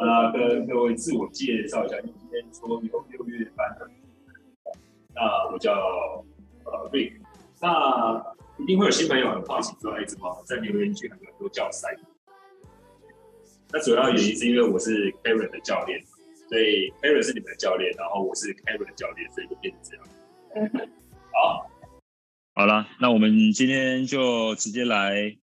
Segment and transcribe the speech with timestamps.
[0.00, 3.90] 那跟各位自我介绍一下，因为今天说有六月班的，
[5.14, 5.72] 那我叫
[6.64, 7.14] 呃 Rick，
[7.60, 11.98] 那一定会有新朋友很好奇说，哎，怎么在留言区很多人都叫 Simon？
[13.70, 16.00] 那主要原因是因为我是 Karen 的教练，
[16.48, 20.88] 所以 Karen 是你们的教练，然后我是 Karen 的教练，所以就变成这样。
[21.32, 21.70] 好，
[22.54, 25.36] 好了，那我们今天就直接来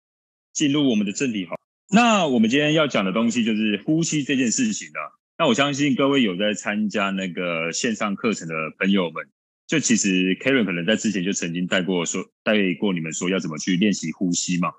[0.53, 1.57] 进入我们的正题，好。
[1.91, 4.99] 那我们今天要讲的东西就是呼吸这件事情的。
[5.39, 9.27] 那我相信各位有在参加那个线上课程的朋友们，
[9.67, 14.73] 就其实 Karen 可能在之前就曾经带过说带过你们说要怎么去练习呼吸嘛。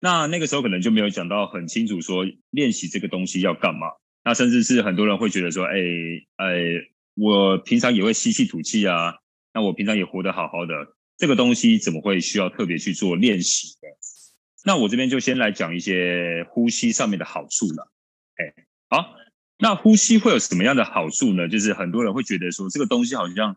[0.00, 3.88] 那那个时候可能就没有讲到很清楚说练习这个东西要干嘛。
[4.24, 5.76] 那甚至是很多人会觉得说，哎
[6.36, 6.46] 哎，
[7.14, 9.14] 我平常也会吸气吐气啊，
[9.54, 10.74] 那我平常也活得好好的，
[11.16, 13.88] 这个东西怎么会需要特别去做练习的？
[14.64, 17.90] 那我这边就先来讲一些呼吸上面的好处了。
[18.36, 19.14] 哎，好，
[19.58, 21.48] 那呼吸会有什么样的好处呢？
[21.48, 23.56] 就是很多人会觉得说这个东西好像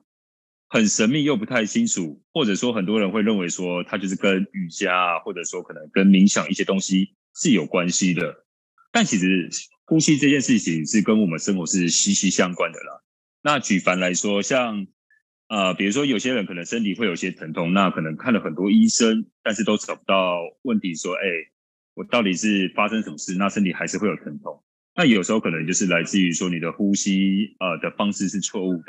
[0.69, 8.45] 很神秘又不太清楚，或者说很多人会认为说它就是跟瑜伽啊，或者说可能跟冥想一些东西是有关系的。
[8.91, 9.50] 但其实
[9.85, 13.02] 呼吸这件事情是跟我们生活是息息相关的啦。
[13.41, 14.88] 那举凡来说，像。
[15.54, 21.22] 啊、呃，比如说有些人可能身体会有些疼痛，那可能看了很多医生，但是都找不到问题，说，哎，
[21.94, 23.36] 我到底是发生什么事？
[23.36, 24.64] 那身体还是会有疼痛。
[24.96, 28.86] 那有时候可能就是来自于说你的呼吸呃的方式是错误的。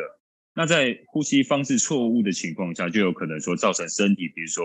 [0.55, 4.65] 那在呼吸方式错误的情况下，就有可能说造成身体，比如说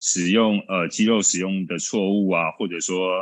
[0.00, 3.18] 使用呃肌肉使用的错误啊，或者说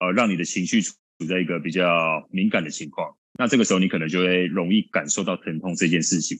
[0.00, 0.94] 呃让你的情绪处
[1.28, 3.14] 在一个比较敏感的情况。
[3.38, 6.38] 那这个时候你可能就会容易感受到疼痛这件事情。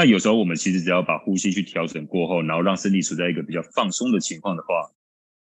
[0.00, 4.90] 那有时候我们其实只要把呼吸去调整过后，然后让身体处在一个比较放松的情况的话，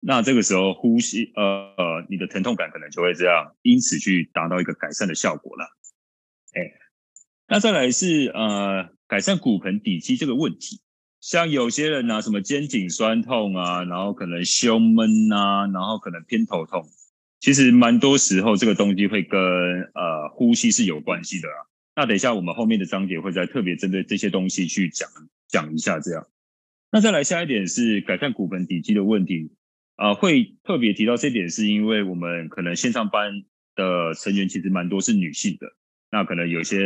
[0.01, 1.45] 那这个时候呼吸，呃
[1.79, 5.65] 呃，你的疼痛感可能就会这样，因此去达到一个改善的效果了。
[6.55, 6.73] 哎，
[7.47, 10.81] 那再来是呃改善骨盆底肌这个问题，
[11.21, 16.83] 像有些人啊，什么肩颈酸痛啊，然后可能胸闷啊，然后可能偏头痛，
[17.39, 19.39] 其实蛮多时候这个东西会跟
[19.95, 21.71] 呃呼吸是有关系的啊。
[21.95, 25.09] 那等一下，我们后面的章节会再特别针对这些东西去讲
[25.49, 26.27] 讲一下，这样。
[26.91, 29.53] 那再来下一点是改善骨盆底肌的问题
[29.97, 33.45] 啊、会特别提到这点，是因为我们可能线上班
[33.77, 35.67] 的成员其实蛮多是女性的，
[36.11, 36.79] 那可能有些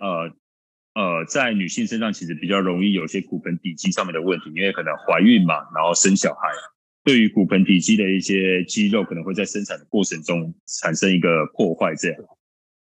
[0.00, 0.30] 呃
[0.94, 6.48] 呃在女性身上其实比较容易有些骨盆底肌上面的问题，因为可能怀孕嘛，然后生小孩，
[7.04, 12.18] 对于骨盆底肌的一些肌肉可能会在生产的过程中产生一个破坏，这样。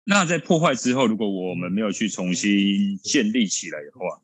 [0.04, 4.20] 那在破坏之后，如果我们没有去重新建立起来的话，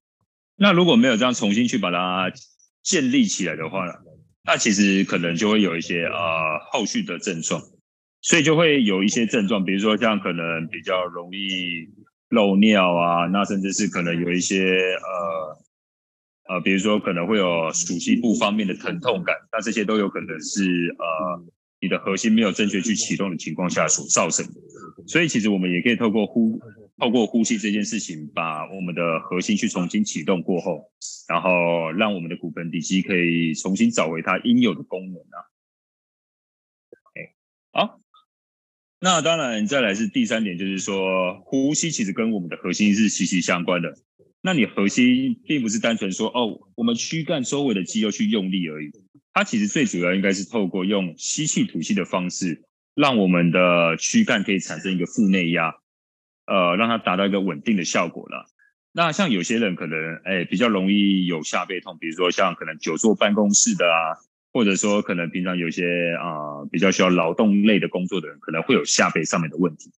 [0.56, 2.32] 那如果没有这样重新去把它
[2.82, 3.86] 建立起来的话，
[4.44, 7.62] 那其实可能就会有一些呃后续的症状，
[8.22, 11.88] 所以就会有一些症状，比如说像可能比较容易
[12.30, 14.64] 漏尿啊，那甚至是可能有一些
[16.48, 21.44] 呃呃，比如说可能会有属膝部方面的疼痛感，那这些都有可能是呃。
[21.80, 24.52] 你的核心没有正确去启动的情况下所造成的，
[25.06, 26.60] 所以其实我们也可以透过呼
[26.98, 30.90] 透过呼吸这件事情，把我们的核心去重新启动过后，
[31.28, 35.38] 然后让我们的骨盆底肌可以重新找回它应有的功能啊。
[37.70, 38.00] 好，
[38.98, 43.94] 那当然再来是第三点，就是说呼吸其实跟我们的核心是息息相关的。
[44.40, 48.90] 那你核心并不是单纯说哦，我们躯干周围的肌肉去用力而已。
[49.38, 52.64] 它其实最主要应该是透过用吸气吐气的方式，
[52.96, 55.76] 让我们的躯干可以产生一个腹内压，
[56.46, 58.46] 呃，让它达到一个稳定的效果了。
[58.90, 64.18] 那像有些人可能哎比较容易有下背痛，比如说像可能久坐办公室的啊，
[64.52, 65.84] 或者说可能平常有些
[66.16, 69.92] 啊、比较需要劳动类的工作的人，可能会有下背上面的问题。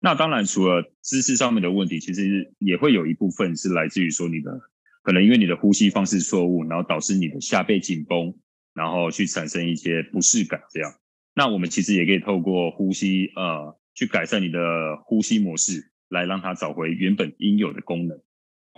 [0.00, 4.60] 那当然除了姿势上面的问题，其实也会有一部分是来自于说你的
[5.04, 8.34] 可能因为你的呼吸方式错误，然后导致你的下背紧绷。
[8.74, 10.92] 然后去产生一些不适感，这样，
[11.34, 14.58] 那我们其实也可以透过呼吸，呃，去改善你的
[15.04, 18.20] 呼吸模式，来让它找回原本应有的功能。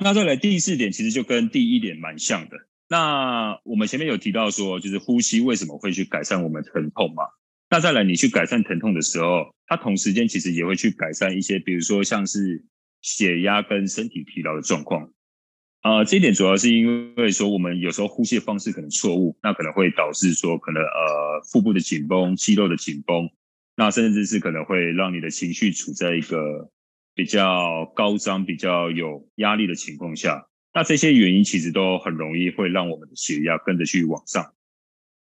[0.01, 2.57] 那再来第四点，其实就跟第一点蛮像的。
[2.89, 7.25] 那我们前面有提到说，就是呼吸为什么会去改善我们疼痛嘛？
[7.71, 12.65] 那再来你去改善疼痛的时候，它同时间其实也会去改善一些，比如说像是
[13.01, 15.13] 血压跟身体疲劳的状况。
[15.83, 23.29] 啊、呃，这一点主要是因为说我们有时候呼吸的方式可能错误，那可能会导致说可能呃腹部的紧绷、肌肉的紧绷，
[23.77, 26.71] 那甚至是可能会让你的情绪处在一个
[27.17, 30.47] 比较高涨、比较有压力的情况下。
[30.73, 34.55] 那这些原因其实都很容易会让我们的血压跟着去往上，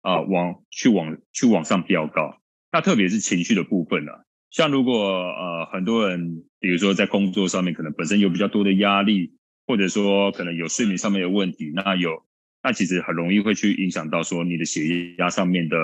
[0.01, 2.37] 啊、往去往去往上飙高。
[2.71, 4.19] 那特别是情绪的部分呢、啊，
[4.51, 9.33] 像如果呃很多人，比如说在工作上面可能本身有比较多的压力，
[9.69, 12.23] 或者说可能有睡眠上面的问题，那有
[12.63, 15.77] 那其实很容易会去影响到说你的血压上面的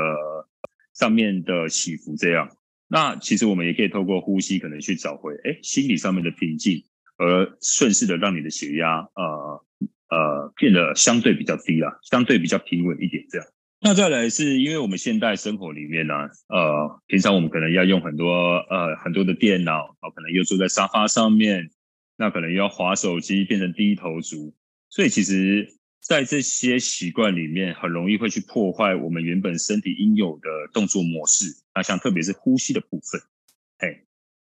[0.95, 2.49] 上面的起伏这样。
[2.87, 6.83] 那其实我们也可以透过呼吸，可能去找回哎心理上面的平静，
[7.17, 9.63] 而顺势的让你的血压呃
[10.09, 13.45] 呃变得相对比较低啦，相对比较平稳一点这样。
[13.81, 16.15] 那再来是因为我们现代生活里面呢，
[16.49, 21.69] 呃，平常我们可能要用很多呃很多的电脑，啊，可能又坐在沙发上面，
[22.17, 24.53] 那可能要滑手机，变成低头族，
[24.89, 25.73] 所以其实。
[26.07, 31.45] 在这些习惯里面，很容易会去破坏我们原本身体应有的动作模式。
[31.73, 33.19] 那像特别是呼吸的部分，
[33.79, 34.03] 哎，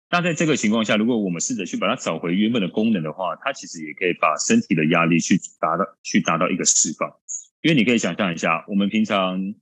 [0.09, 7.12] 那在这个情况下，如果我们试着去把它找回原本的功能的话，它其实也可以把身体的压力去达到去达到一个释放。
[7.62, 9.53] 因为你可以想象一下，我们平常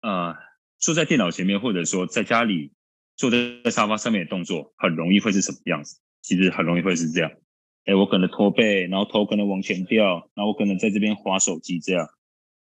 [0.00, 0.34] 呃
[0.78, 2.72] 坐在电脑前面，或者说在家里
[3.16, 6.00] 坐在沙发上面的动作，很容易会是什么样子？
[6.22, 7.30] 其实很容易会是这样。
[7.84, 12.08] 哎，我可能驼背，然后头可能往前掉，然后我可能在这边滑手机这样，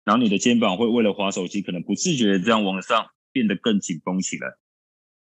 [0.03, 4.55] 然后你的肩膀会为了滑手机，可能不自觉的这样往上变得更紧绷起来。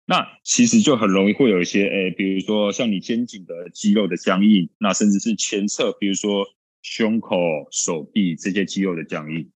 [0.05, 6.45] 那其实就很容易会有一些，哎，比如说像你肩颈的肌肉的僵硬，那甚至是前侧，比如说
[6.81, 7.37] 胸口、
[7.71, 9.49] 手臂这些肌肉的僵硬。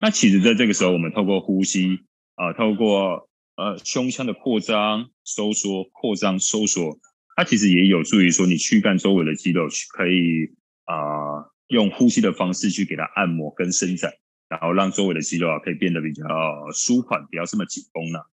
[0.00, 2.00] 那其实在这个时候，我们透过呼吸
[2.34, 6.98] 啊、透过呃胸腔的扩张、收缩、扩张、收缩。
[7.36, 10.54] 它其实也有助于说，你躯干周围的肌肉可以
[10.84, 14.12] 啊、用呼吸的方式去给它按摩跟伸展，
[14.48, 16.24] 然后让周围的肌肉啊可以变得比较
[16.72, 18.30] 舒缓，不要这么紧绷了。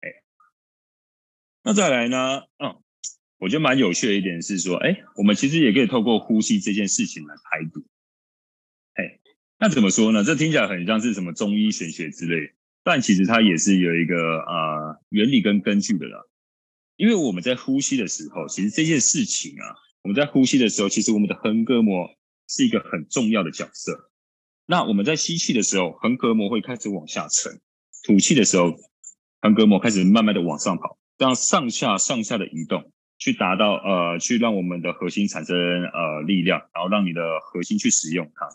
[0.00, 0.08] 哎，
[1.62, 2.42] 那再来呢？
[2.58, 2.82] 嗯，
[3.38, 7.84] 我觉得蛮有趣的一点是说，哎，我们其实也可以透过呼吸这件事情来排毒。
[8.94, 9.20] 哎，
[9.58, 10.24] 那怎么说呢？
[10.24, 12.52] 这听起来很像是什么中医玄学之类，
[12.82, 16.24] 但其实它也是有一个啊、原理跟根据的啦。
[17.02, 22.08] 因为我们在呼吸的时候，其实这件事情啊，我们在呼吸的时候，其实我们的横膈膜
[22.46, 24.08] 是一个很重要的角色。
[24.66, 27.54] 那我们在吸气的时候，横膈膜会开始往下沉；
[28.04, 28.76] 吐气的时候，
[29.40, 38.48] 横膈膜开始慢慢的往上跑，这样上下上下的移动，去达到呃，去让我们的核心产生呃力量，然后让你的核心去使用它。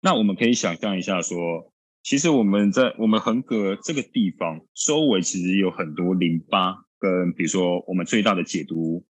[0.00, 1.72] 那我们可以想象一下说，
[2.02, 6.87] 其实我们在我们横膈这个地方周围，其实有很多淋巴。
[6.98, 9.06] 跟比如说，我们最大的解毒，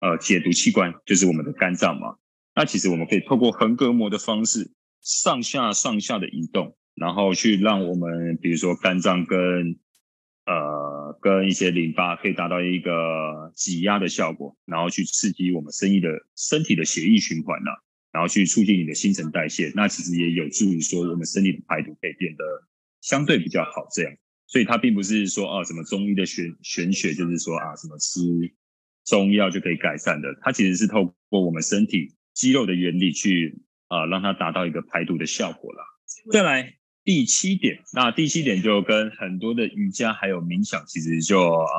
[0.00, 2.16] 呃，解毒器官就是我们的肝脏嘛。
[2.54, 4.70] 那其实我们可以透过横膈膜的方式，
[5.00, 9.78] 上下上下的移动，然后去让我们，比如说肝脏跟
[10.44, 17.70] 呃跟一些淋巴可以达到一个挤压的效果，然后去刺激我们身体的身体的血液循环呐，
[18.12, 19.72] 然后去促进你的新陈代谢。
[19.74, 22.44] 那其实也有助于说我们身体的排毒可以变得
[23.00, 24.12] 相对比较好，这样。
[24.52, 28.20] 所以它并不是说啊什么中医的玄玄学，就是说啊什么吃
[29.06, 30.28] 中药就可以改善的。
[30.42, 35.82] 它其实是透过我们身体肌肉的原理去啊让它达到一个排毒的效果啦。
[36.30, 41.78] 再来第七点，那第七点就跟很多的瑜伽还有冥想其实就啊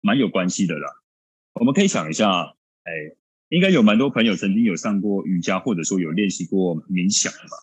[0.00, 0.88] 蛮有关系的啦。
[1.54, 2.30] 我们可以想一下，
[2.84, 2.92] 哎，
[3.48, 7.56] 应该有蛮多朋友曾经有上过瑜伽，或者说有练习过冥想的吧？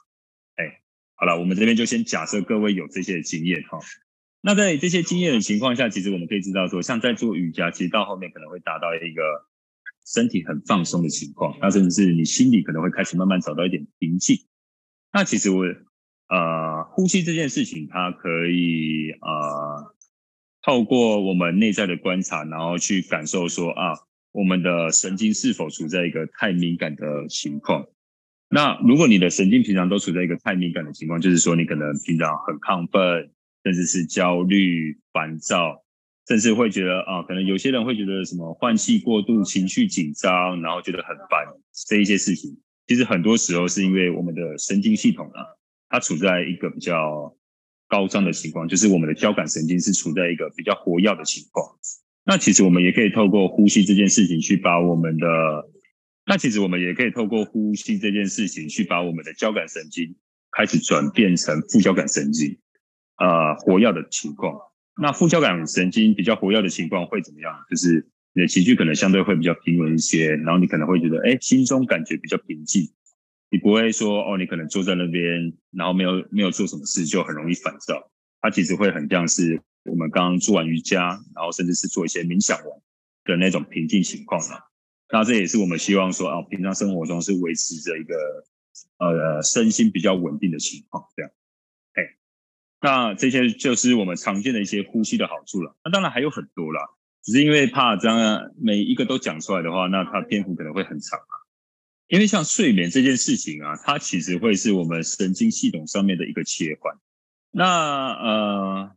[0.58, 0.82] 哎，
[1.16, 3.80] 好了，我们这边就先假设各位有这些经验哈。
[4.42, 9.22] 那在这些经验的情况下，其实我们可以知道说，像在做瑜伽，其实到后面可能会达到一个
[10.06, 14.38] 身体很放松的情况，那甚至是你心里可能会开始慢慢找到一点平静。
[15.14, 15.64] 那其实我
[16.28, 19.94] 呃，呼吸这件事情，它可以呃，
[20.64, 23.94] 透过我们内在的观察，然后去感受说啊，
[24.32, 27.86] 我们的神经是否处在一个太敏感的情况。
[28.50, 33.32] 那如果你的神经平常都处在一个太敏感的情况，就是说你可能平常很亢奋。
[33.64, 35.84] 甚至是焦虑、烦躁，
[36.28, 41.46] 甚至会觉得啊，可能有些人会觉得什么换气过度、情绪紧张，然后觉得很烦，
[41.88, 45.46] 这一些事情，其实很多时候是因为我们的神经系统啊，
[45.90, 47.36] 它处在一个比较
[47.88, 51.68] 高张的情况，就是我们的交感神经是处在一个比较活跃的情况。
[52.24, 55.28] 那其实我们也可以透过呼吸这件事情去把我们的，
[56.26, 60.16] 那其实我们也可以透过呼吸这件事情去把我们的交感神经
[60.52, 62.58] 开始转变成副交感神经。
[63.22, 64.60] 呃，活跃的情况，
[65.00, 67.54] 那副交感神经比较活跃的情况会怎么样？
[67.70, 72.90] 就是你的情绪可能相对会比较平稳一些，然后你可能会觉得，哎，心中感觉比较平静。
[73.52, 78.10] 你不会说，哦，你可能坐在那边，然后没有没有做什么事，就很容易烦躁。
[78.42, 82.58] 它其实会很像是我们刚刚做完瑜伽，然后甚至是做一些冥想
[83.26, 84.72] 的那种平静情况了。
[85.14, 88.16] 那这也是我们希望说，啊，平常生活中是维持着一个
[88.98, 91.32] 呃身心比较稳定的情况，这样。
[92.82, 95.78] 那这些就是我们常见的一些呼吸的好处了。
[95.86, 96.82] 那当然还有很多啦，
[97.24, 101.34] 只是因为怕这样每一个都讲出来的话，那它篇幅可能会很长啊。
[102.08, 106.94] 因为像睡眠这件事情啊，它其实会是我们神经系统上面的一个切换。
[107.52, 108.92] 那呃，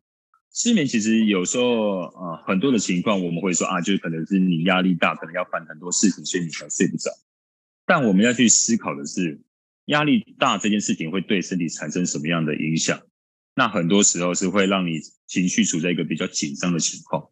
[0.53, 7.11] 失眠其实有时候呃很多的情况，我们会说啊，就是可能是你压力大，可能要烦很多事情，所以你才睡不着。
[7.85, 9.41] 但我们要去思考的是，
[9.85, 12.99] 压力大这件事情会对身体产生什么样的影响？
[13.54, 17.30] 那很多时候是会让你情绪处在一个比较紧张的情况。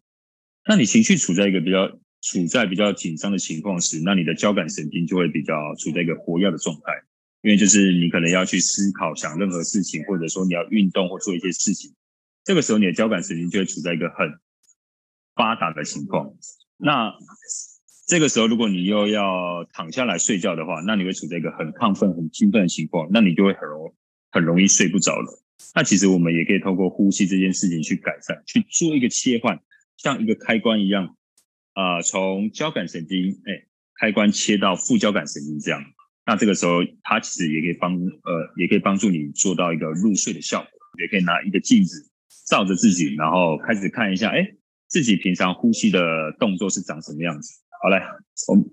[0.65, 1.87] 那你情绪处在一个比较
[2.21, 6.93] 处在比较紧张的情况时，那你的交感神经就会比较处在一个活跃的状态，
[7.41, 11.93] 因为就是你可能要去思考、想任何事情，或者说你要运动或做一些事情，
[12.45, 14.39] 这个时候你的交感神经就会处在一个很
[15.35, 16.33] 发达的情况。
[16.77, 17.13] 那
[18.07, 23.93] 这个时候，如果你又要躺下来睡觉的话，那你会处在一个很亢奋、很兴奋的情况，那你就会很容
[24.31, 25.42] 很容易睡不着了。
[25.75, 29.59] 那其实我们也可以透过呼吸这件事情去改善，去做一个切换，
[29.97, 31.15] 像一个开关一样。
[31.73, 33.65] 啊、从交感神经哎
[33.99, 35.83] 开关切到副交感神经这样，
[36.25, 40.69] 那这个时候它其实也可以帮呃也可以帮助你做到一个入睡的效果。
[40.99, 42.07] 也可以拿一个镜子
[42.45, 44.47] 照着自己，然后开始看一下，哎，
[44.87, 47.51] 自己平常呼吸的动作是长什么样子。
[47.81, 47.99] 好来，
[48.47, 48.65] 我们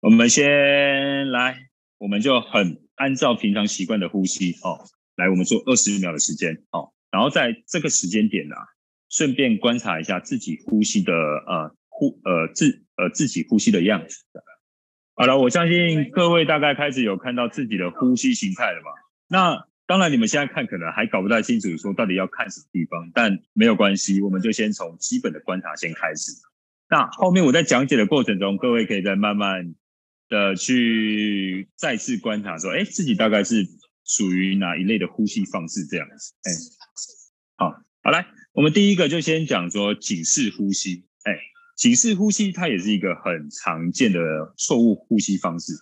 [0.00, 4.80] 我们先来，我们就很按照平常习惯的呼吸哦，
[5.16, 8.62] 来我们做二十秒的时间哦，然后在这个时间点呢、啊，
[9.08, 11.76] 顺便观察一下自己呼吸的呃。
[11.94, 14.24] 呼呃自呃自己呼吸的样子。
[15.14, 18.90] 好了，我相信各位大概开始有看到自己的呼吸形态了吧？
[19.28, 26.32] 那当然，你们现在看可能还搞不太清楚，说到底要看什么地方，但没有关系，我们就先从基本的观察先开始。
[26.88, 29.74] 那后面我在讲解的过程中，各位可以再慢慢
[30.30, 33.64] 的去再次观察，说，哎，自己大概是
[34.16, 36.34] 属于哪一类的呼吸方式这样子？
[36.42, 36.52] 哎，
[37.56, 37.70] 好，
[38.02, 41.38] 好来，我们第一个就先讲说警示呼吸，哎。
[41.74, 44.20] 警示呼吸，它也是一个很常见的
[44.56, 45.72] 错误呼吸方式，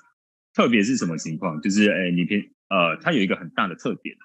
[0.55, 1.61] 特别是什么情况？
[1.61, 4.17] 就是，哎，你平呃，它有一个很大的特点，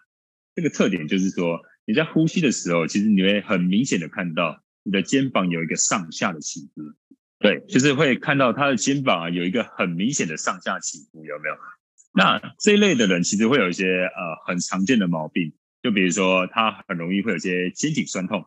[0.53, 6.81] 这个特点就是说，你在呼吸的时候，其实你会很明显的看到你的肩膀有一个上下的起伏，
[7.39, 11.55] 对，就是会看到他的肩膀啊有一个很明显的上下起伏，有没有？
[12.15, 15.53] 那这一类的人其实会有一些呃很常见的毛病，
[15.83, 18.45] 就比如说他很容易会有些肩颈酸痛，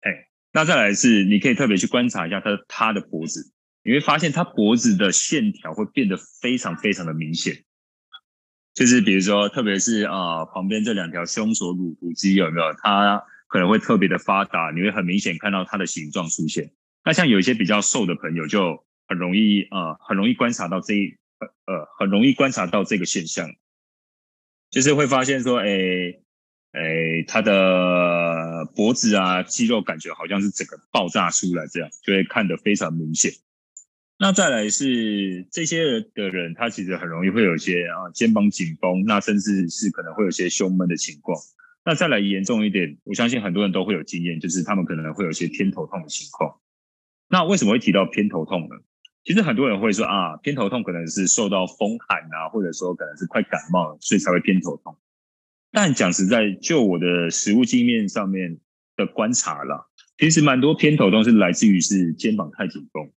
[0.00, 0.28] 哎。
[0.54, 7.64] 那再来是，你可以特别去观察一下他他的脖子，你会发现他脖子的线条会变得非常非常的明显，
[8.74, 12.66] 就是比如说，特别是啊、旁边这两条胸锁乳突肌有没有？
[12.82, 16.70] 它可能会特别的发达，你会很明显看到它的形状出现。
[17.02, 21.16] 那像有一些比较瘦的朋友，就很容易啊、呃，很容易观察到这一
[21.66, 23.48] 呃，很容易观察到这个现象，
[24.70, 26.18] 就是会发现说，哎。
[26.72, 33.30] 哎，他的脖子啊，肌肉感觉好像是整个爆炸出来，这样就会看得非常明显。
[34.18, 41.38] 那再来是这些的人，他其实很容易会有一些啊肩膀紧绷，那甚至是可能会有些胸闷的情况。
[41.84, 46.58] 那再来严重一点，我相信很多人都会有经验，就是他们可能会有一些偏头痛的情况。
[47.28, 48.76] 那为什么会提到偏头痛呢？
[49.24, 54.96] 其实很多人会说啊，偏头痛可能是受到风寒啊，或者说可能是快感冒，所以才会偏头痛。
[55.70, 58.58] 但讲实在，就我的实务经验上面
[58.96, 59.86] 的观察啦，
[60.18, 63.10] 其实蛮多偏头痛是来自于是肩膀太紧绷。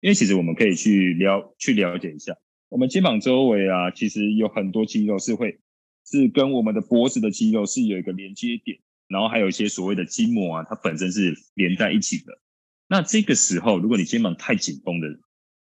[0.00, 2.36] 因为其实我们可以去了去了解一下，
[2.68, 5.60] 我们肩膀周围啊，其实有很多肌肉是会
[6.04, 12.38] 是跟我们的脖子的肌肉是有一个连接点，然后还有一些所谓的筋膜啊，它本身是连在一起的。
[12.86, 15.08] 那这个时候，如果你肩膀太紧绷的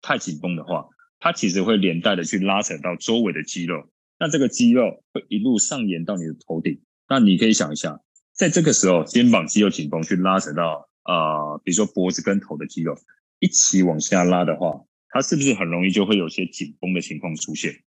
[0.01, 0.87] 太紧绷的话，
[1.19, 3.89] 它其实会连带的去拉扯到周围的肌肉。
[4.19, 7.99] 那这个肌肉会一路上延到你的头顶，那你可以想一下，
[8.33, 12.95] 在这个时候，肩膀肌肉紧绷去拉扯到呃，比如说脖子跟头的肌肉
[13.39, 17.81] 一起往下拉的话，它是不是很容易就会有些紧绷的情况出现？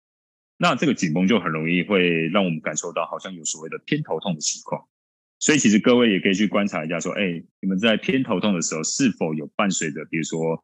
[0.58, 4.88] 那这个紧绷就很容易会让我们感受到好像有所谓的偏头痛的情况。
[5.39, 10.63] 所以其实各位也可以去观察一下，说，哎，你们在偏头痛的时候是否有伴随着，比如说，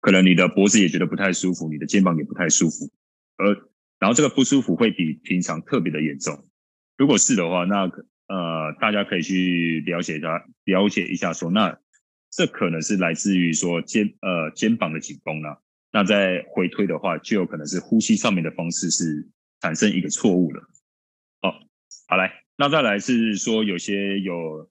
[0.00, 2.90] 可能你的脖子也觉得不太舒服，你的肩膀也不太舒服，
[3.36, 3.54] 而
[3.98, 6.44] 然后这个不舒服会比平常特别的严重，
[6.96, 7.90] 如果是的话，那
[8.28, 11.76] 呃大家可以去了解一下，了解一下说，那
[12.30, 15.62] 这可能是来自于说肩呃肩膀的紧绷了。
[15.90, 19.26] 那再回推的话，就有可能是呼吸上面的方式是
[19.60, 20.62] 产生一个错误了。
[21.40, 21.58] 好，
[22.06, 24.68] 好来，那再来是说有些有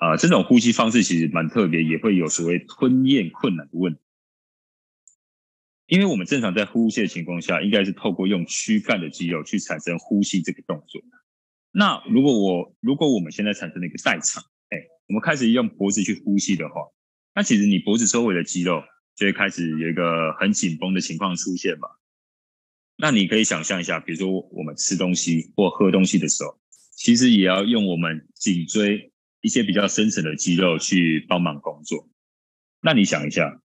[0.00, 4.00] 啊、呃、这种呼吸方式其实蛮特别，也会有所谓吞咽困难的问题。
[5.86, 11.02] 因为我们正常在呼吸的情况下，应该是透过用躯干的肌肉去产生呼吸这个动作。
[11.72, 14.78] 那如果我如果我们现在产生了一个代偿，哎，
[15.08, 16.80] 我们开始用脖子去呼吸的话，
[17.34, 18.82] 那其实你脖子周围的肌肉
[19.16, 21.88] 就会开始有一个很紧绷的情况出现嘛。
[22.96, 26.58] 那你可以想象一下，比如说我们吃东西或喝东西的时候，
[26.92, 29.09] 其实也要用我们颈椎
[29.40, 32.08] 一些比较深层的肌肉去帮忙工作。
[32.80, 33.60] 那你想一下，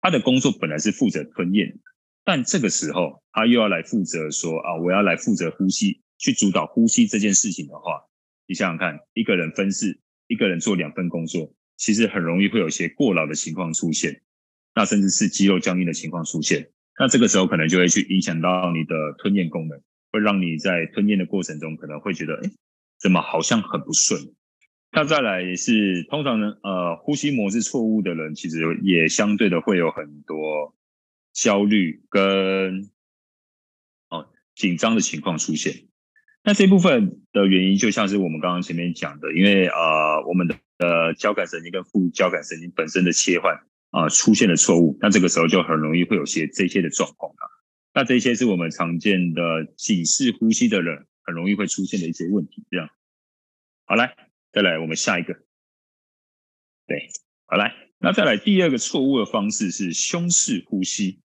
[0.00, 1.78] 他的工作本来是负责吞咽，
[2.24, 8.02] 但这个时候他又要来负责说啊，我要来负责呼吸，去主导呼吸这件事情的话，
[8.46, 14.22] 你想想看，一个人分饰，一个人做两份工作，其实很容易会有一些过劳的情况出现，
[14.74, 16.70] 那甚至是肌肉僵硬的情况出现。
[16.98, 19.80] 那这个时候可能就会去影响到你的吞咽功能，
[20.12, 22.50] 会让你在吞咽的过程中可能会觉得，哎，
[23.00, 24.20] 怎么好像很不顺？
[24.92, 30.74] 那再来也是通常呢，呃，呼吸模式错误的人，其实也相对的会有很多
[31.32, 32.90] 焦虑跟
[34.08, 35.74] 哦紧张的情况出现。
[36.42, 43.60] 那这部分的原因就像是我们刚刚前面讲的，因为呃我们的呃交感神经跟副交感神经本身的切换。
[43.92, 47.50] 啊，出现了错误，那这个时候就很容易会有些这些的状况了。
[47.92, 52.64] 那这些是我们常见的警示呼吸的人很容易会出现的一些问题。
[52.70, 52.88] 这样，
[53.86, 54.14] 好来，
[54.52, 55.34] 再来我们下一个。
[56.86, 57.08] 对，
[57.46, 61.20] 好来，那再来第二个错误的方式是胸式呼吸。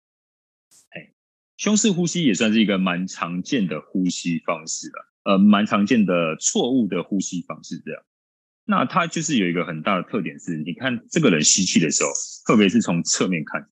[0.91, 1.13] 哎，
[1.57, 8.03] 胸式呼吸也算是一个蛮常见的呼吸方式了，呃，蛮常见的错误的呼吸方式这样。
[8.67, 12.11] 那它就是有一个很大的特点是，你看这个人吸气的时候，
[12.47, 13.69] 特别是从侧面看，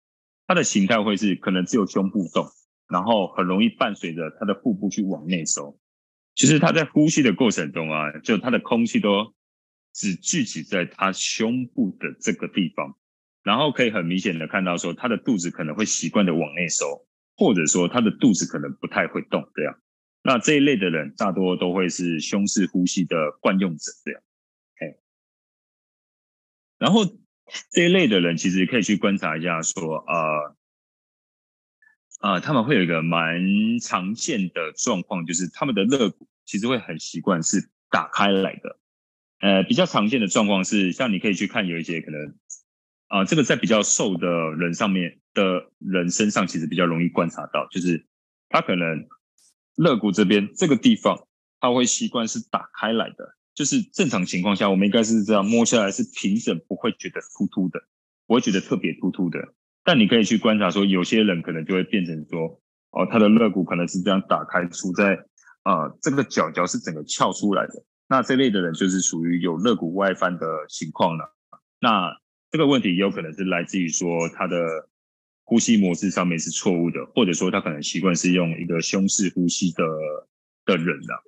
[0.46, 2.46] 他的形态会是可能只有胸部动，
[2.88, 5.78] 然后很容易伴随着他的腹部去往内收。
[6.34, 9.34] 其实他在呼吸的过程中啊，就他的空气都
[9.92, 12.96] 只聚集在他胸部的这个地方，
[13.42, 17.06] 然后可以很明显的看到说，他的肚子可能会习惯的往内收，
[17.36, 19.78] 或者说他的肚子可能不太会动这样。
[20.22, 24.22] 那这一类的人大多都会是胸式呼吸的惯用者这样。
[26.78, 27.04] 然后
[27.70, 30.56] 这一类的人其实可以去观察一下，说，呃，
[32.22, 38.80] 呃，他们会有一个蛮常见的状况，就是他们的肋骨其实会很习惯是打开来的。
[39.42, 42.34] 呃，比较常见的状况是，像你可以去看有一些可能，
[43.08, 48.06] 啊、这个在比较瘦的人上面的人身上，其实比较容易观察到，就是
[48.48, 49.04] 他可能
[49.74, 51.26] 肋骨这边这个地方，
[51.58, 53.36] 他会习惯是打开来的。
[53.52, 57.82] 就是正常情况下，我们应该是这样摸下来是平整，不会觉得突突的，
[58.28, 59.40] 不会觉得特别突突的。
[59.82, 65.18] 但你可以去观察说，有些人可能就会变成说，哦，他的肋骨可能是这样打开，处在
[65.64, 67.72] 啊、这个角角是整个翘出来的。
[68.12, 71.34] 那这类的人就是属于有肋骨外翻的情况了。
[71.80, 72.14] 那
[72.50, 74.90] 这个问题有可能是来自于说他的
[75.44, 79.82] 呼吸模式上面是错误的，或者说他可能习惯是用一个胸式呼吸的
[80.66, 81.24] 的人了。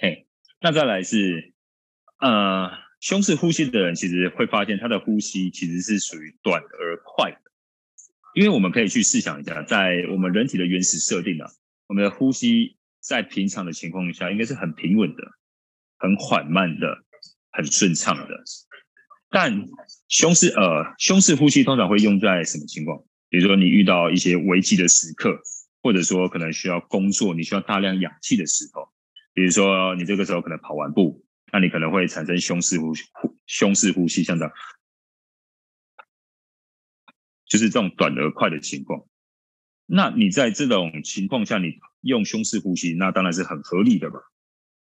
[0.00, 0.26] 嘿。
[0.60, 1.54] 那再来是，
[2.18, 7.52] 呃，胸式呼吸的人其实会发现他的呼吸其实是属于短而快的，
[8.34, 11.48] 因为我们可以去试想一下，在我们人体的原始设定啊，
[11.86, 15.22] 我们的呼吸在平常的情况下应该是很平稳的、
[15.98, 17.04] 很缓慢的、
[17.50, 18.44] 很顺畅的，
[19.28, 19.68] 但
[20.08, 23.04] 胸式呃胸式呼吸通常会用在什么情况？
[23.28, 25.40] 比如说你遇到一些危机的时刻，
[25.82, 28.92] 或者说可能需要工作，你需要大量氧气的时候。
[29.34, 33.04] 比如说，你这个时候可能跑完步，那你可能会产生胸式呼吸，
[33.46, 34.52] 胸式呼吸，像这样，
[37.46, 39.06] 就是这种短而快的情况。
[39.86, 44.18] 那你在这种情况下，你用胸式呼吸，那当然是很合理的吧？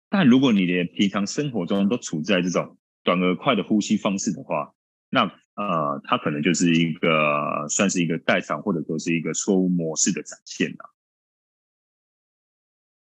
[0.08, 4.74] 但如果你连平常生活中都处在这种短而快的呼吸方式的话，
[5.10, 10.94] 那呃，它可能就是一个算是一个代偿，或者说是一个错误模式的展现了。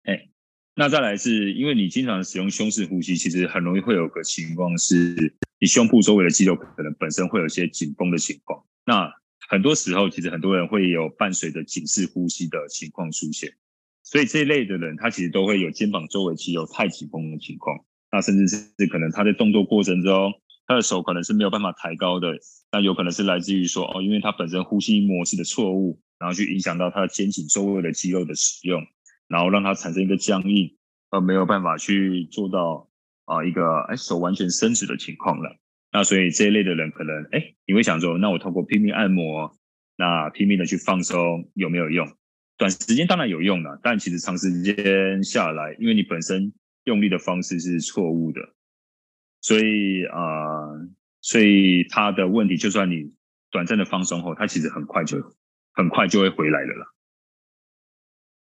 [0.03, 0.29] 哎。
[0.75, 8.65] 那再来是因为你经常使用胸式呼吸，其实很容易会有个情况是，你胸部周围的肌肉可能本身会有一些紧绷的情况。
[8.83, 9.07] 那
[9.49, 13.53] 很多时候，其实很多人会有伴随着颈式呼吸的情况出现。
[14.03, 17.77] 所以这一类的人，他其实都会有肩膀周围肌肉太紧绷的情况。
[18.11, 20.33] 那甚至是可能他在动作过程中，
[20.67, 22.37] 他的手可能是没有办法抬高的。
[22.71, 28.81] 那有可能是来自于说，哦，因为他本身呼吸模式的错误，然后去影响到他的肩颈周围的肌肉的使用。
[29.29, 30.77] 然后让它产生一个僵硬，
[31.09, 32.87] 而没有办法去做到
[33.25, 35.55] 啊、一个哎手完全伸直的情况了。
[35.93, 39.55] 那所以这一类的人可能哎你会想说，那我透过拼命按摩，
[39.95, 42.05] 那拼命的去放松有没有用？
[42.57, 46.51] 短时间当然有用了，但其实长时间下来，因为你本身
[46.85, 48.41] 用力的方式是错误的，
[49.39, 50.19] 所以啊、
[51.21, 53.13] 所以他的问题，就算你
[53.51, 55.35] 短暂的放松后，他其实很快就
[55.73, 56.87] 很快就会回来了啦。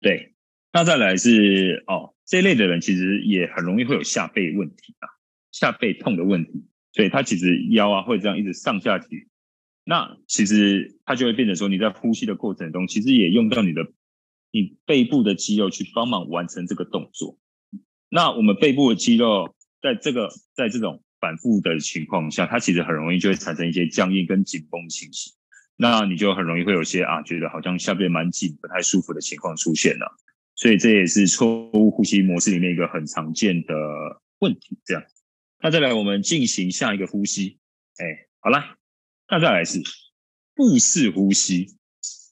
[0.01, 0.35] 对。
[0.73, 5.09] 那再来是哦，这一类的人其实也很容易会有下背问题啊，
[5.51, 6.70] 下背痛的问题。
[6.93, 9.27] 所以它其实腰啊会这样一直上下提。
[9.85, 13.87] 那其实它就会变成说，你在呼吸的过程中，其实也用到你的
[14.53, 17.39] 你背部的肌肉去帮忙完成这个动作。
[18.09, 25.33] 那我们背部的肌肉在这个在这种反复的情况下，它其实很容易就会产生一些僵硬跟紧绷情形。
[25.77, 30.07] 那你就很容易会有些啊，觉得好像下背蛮紧、不太舒服的情况出现了。
[30.55, 33.75] 所以这也是错误呼吸模式里面一个很常见的
[34.41, 34.77] 问题。
[34.85, 35.03] 这样，
[35.63, 37.59] 那再来我们进行下一个呼吸。
[37.99, 38.77] 哎，好了。
[39.33, 39.81] 那再来是
[40.57, 41.77] 腹式呼吸，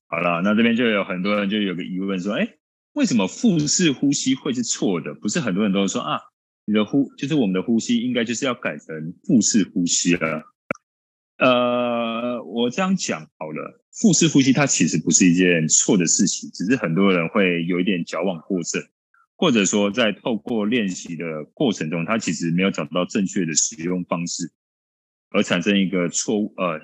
[0.08, 2.56] 好了，那这边就有很多人就有个疑问说，哎，
[2.94, 5.14] 为什么腹式呼吸会是错的？
[5.14, 6.18] 不是很多人都说啊，
[6.64, 10.42] 你的呼就是我们的呼吸应该就是要改成腹式呼吸了。
[11.36, 18.82] 呃，我这样讲好了，腹式呼吸它其实不是一件错的事情，只是很多人会有一点矫枉过正，
[19.38, 24.52] 或者说在透过练习的过程中，他其实没有找到正确的使用方式。
[25.30, 26.80] 而产生一个错误，呃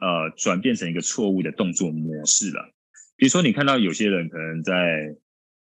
[0.00, 2.72] 呃，转变成一个错误的动作模式了。
[3.16, 5.16] 比如说，你看到有些人可能在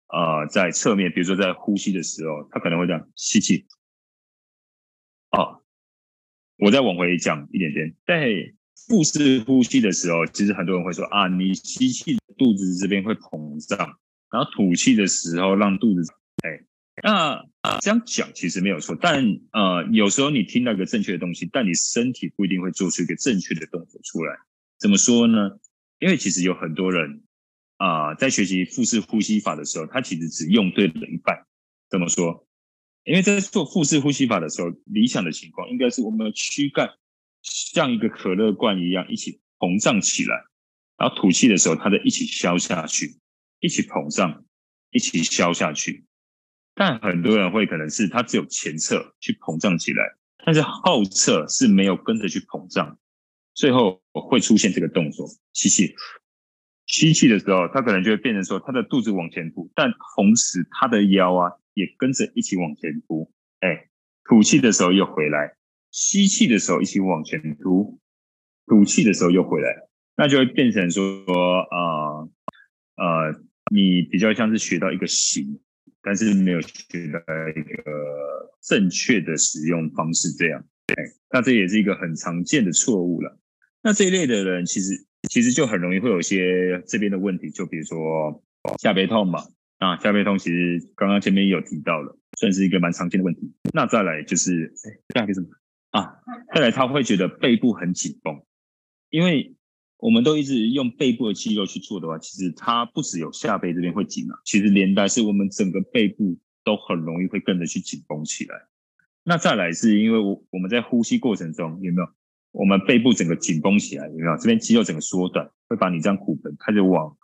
[0.10, 3.66] 呃在侧面，比如说在呼吸的时候，他可能会这样吸气。
[5.32, 5.64] 哦，
[6.58, 8.30] 我再往回讲一点点，在
[8.88, 13.98] 腹式呼吸的时候，其实很多人会说啊，你吸气肚子这边会膨胀，
[14.30, 16.14] 然后吐气的时候让肚子
[16.48, 16.64] 哎。
[17.04, 24.36] 那啊，这样讲其实没有错，但呃，有时候你听到一个正确的东西，但你身体不一定会做出一个正确的动作出来。
[24.80, 25.60] 怎么说呢？
[26.00, 27.22] 因为其实有很多人
[27.78, 31.46] 啊、在学习腹式呼吸法的时候，他其实只用对了一半。
[31.88, 32.48] 怎么说？
[33.04, 36.90] 因为在做腹式呼吸法的时候，理想的情况应该是我们的躯干
[37.44, 40.36] 像一个可乐罐一样一起膨胀起来，
[40.98, 43.20] 然后吐气的时候，它的一起消下去，
[43.60, 44.44] 一起膨胀，
[44.90, 46.04] 一起消下去。
[46.80, 50.04] 但很多人会可能是他只有前侧去膨胀起来，
[50.46, 53.00] 但是后侧是没有跟着去膨胀，
[53.56, 55.96] 最后会出现这个动作：吸气，
[56.86, 63.34] 吸气的时候，他可能就会变成说他的肚子往前凸，但同时他的腰啊也跟着一起往前凸。
[63.62, 63.90] 哎，
[64.26, 65.56] 吐气的时候又回来，
[65.90, 68.00] 吸气的时候一起往前凸，
[68.68, 72.30] 吐气的时候又回来，那就会变成说，呃
[72.98, 73.42] 呃，
[73.74, 75.60] 你比较像是学到一个形。
[76.08, 80.96] 但是没有学到一个正确的使用方式，这样，对，
[81.34, 83.38] 那这也是一个很常见的错误了。
[83.82, 88.42] 那这一类的人，其实其实就很容易会有一些这边的问题，就比如说
[88.80, 89.44] 下背痛嘛，
[89.80, 93.54] 啊，下背痛其实刚刚前面有提到了，算是一个蛮常见的问题。
[93.74, 95.48] 那再来就是，哎，下一个什么
[95.90, 96.20] 啊？
[96.56, 98.42] 再来他会觉得背部很紧绷，
[99.10, 99.57] 因为。
[100.00, 108.56] 我们都一直用背部的肌肉去做的话，其实它不只有下背这边会紧啊，其实连带是我们整个背部都很容易会跟着去紧绷起来。
[109.24, 112.08] 那再来是因为我我们在呼吸过程中有没有，
[112.52, 114.38] 我们背部整个紧绷起来有没有？
[114.38, 117.18] 这边肌肉整个缩短，会把你这样骨盆开始往，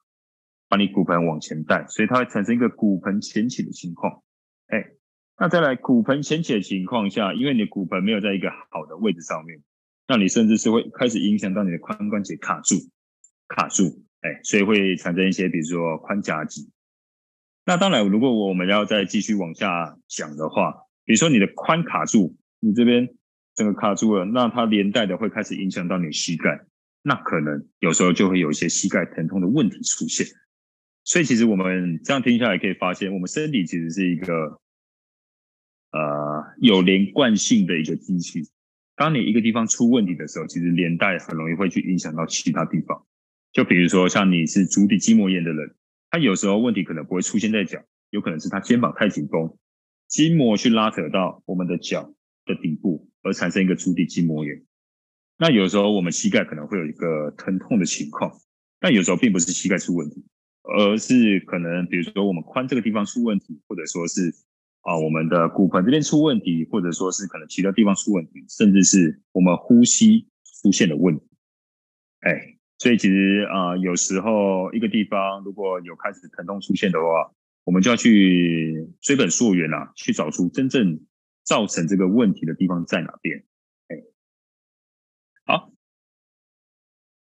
[0.67, 4.23] 把你骨盆往前带，所以它会产生一个骨盆前倾的情况。
[4.67, 4.83] 哎，
[5.37, 9.61] 那再来骨盆前倾的情况下，因为你的骨盆没有在一个好的位置上面。
[10.07, 12.75] 那你甚至是会开始影响到你的髋关节卡住，
[13.47, 16.69] 卡住，哎，所以会产生一些，比如说髋夹肌。
[17.65, 20.73] 那当然，如果我们要再继续往下讲的话，
[21.05, 23.07] 比如说你的髋卡住，你这边
[23.55, 26.65] 整个卡住了，那它连带的会开始影响到你膝盖，
[27.01, 30.27] 那可能有时候就会有一些膝盖疼痛的问题出现。
[31.05, 34.59] 所以其实我们这样听下来可以发现，我们身体其实是一个
[35.91, 38.49] 呃有连贯性的一个机器。
[38.95, 43.05] 当你一个地方出问题的时候，其实连带很容易会去影响到其他地方。
[43.51, 45.75] 就比如说，像你是足底筋膜炎的人，
[46.09, 49.57] 他有时候问题可能不会出现在脚，有可能是他肩膀太紧绷，
[50.07, 52.13] 筋膜去拉扯到我们的脚
[52.45, 54.63] 的底部，而产生一个足底筋膜炎。
[55.37, 58.31] 那有时候我们膝盖可能会有一个疼痛的情况，
[58.79, 60.23] 但有时候并不是膝盖出问题，
[60.61, 64.33] 而是可能比如说我们髋这个地方出问题，或者说是。
[64.83, 70.27] 啊，我们的骨盆这边出问题，或者说是可能其他地方出问题，甚至是我们呼吸
[70.61, 71.25] 出现了问题。
[72.19, 77.31] 哎，所以其实啊，有时候一个地方如果有开始疼痛出现的话，
[77.63, 80.99] 我们就要去追本溯源啊，去找出真正
[81.43, 83.45] 造成这个问题的地方在哪边。
[83.87, 83.95] 哎，
[85.45, 85.71] 好，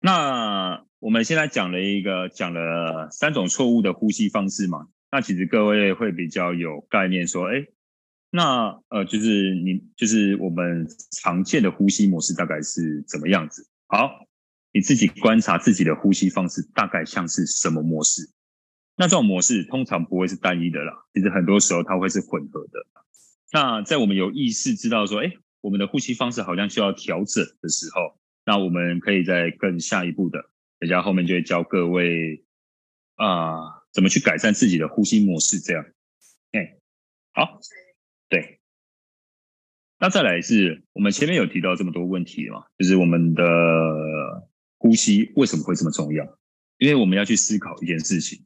[0.01, 4.89] 那我们现在讲了一个，讲了三种错误的呼吸方式嘛。
[5.09, 7.65] 那其实各位会比较有概念，说，哎，
[8.29, 13.67] 那呃，就是你就是我们常见的呼吸模式大概是怎么样子？
[13.87, 14.27] 好，
[14.73, 18.29] 你自己观察自己的呼吸方式大概像是什么模式？
[18.97, 22.85] 那这种模式通常不会是单一的啦，其实很多时候它会是混合的。
[23.53, 32.43] 那在我们有意识知道说，哎，我们的呼吸方式好像需要调整的时候，那我们可以再更下一步的，等下后面就会教各位
[33.15, 35.83] 啊、怎么去改善自己的呼吸模式，这样。
[36.51, 36.77] 哎，
[37.33, 37.59] 好，
[38.29, 38.59] 对。
[39.97, 43.43] 那再来是我们前面有提到这么多问题嘛，就是我们的
[44.77, 46.37] 呼吸为什么会这么重要？
[46.77, 48.45] 因为我们要去思考一件事情，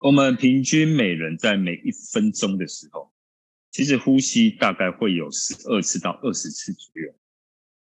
[0.00, 3.10] 我们平均每人在每一分钟的时候，
[3.70, 7.14] 其实呼吸大概会有十二次到二十次左右。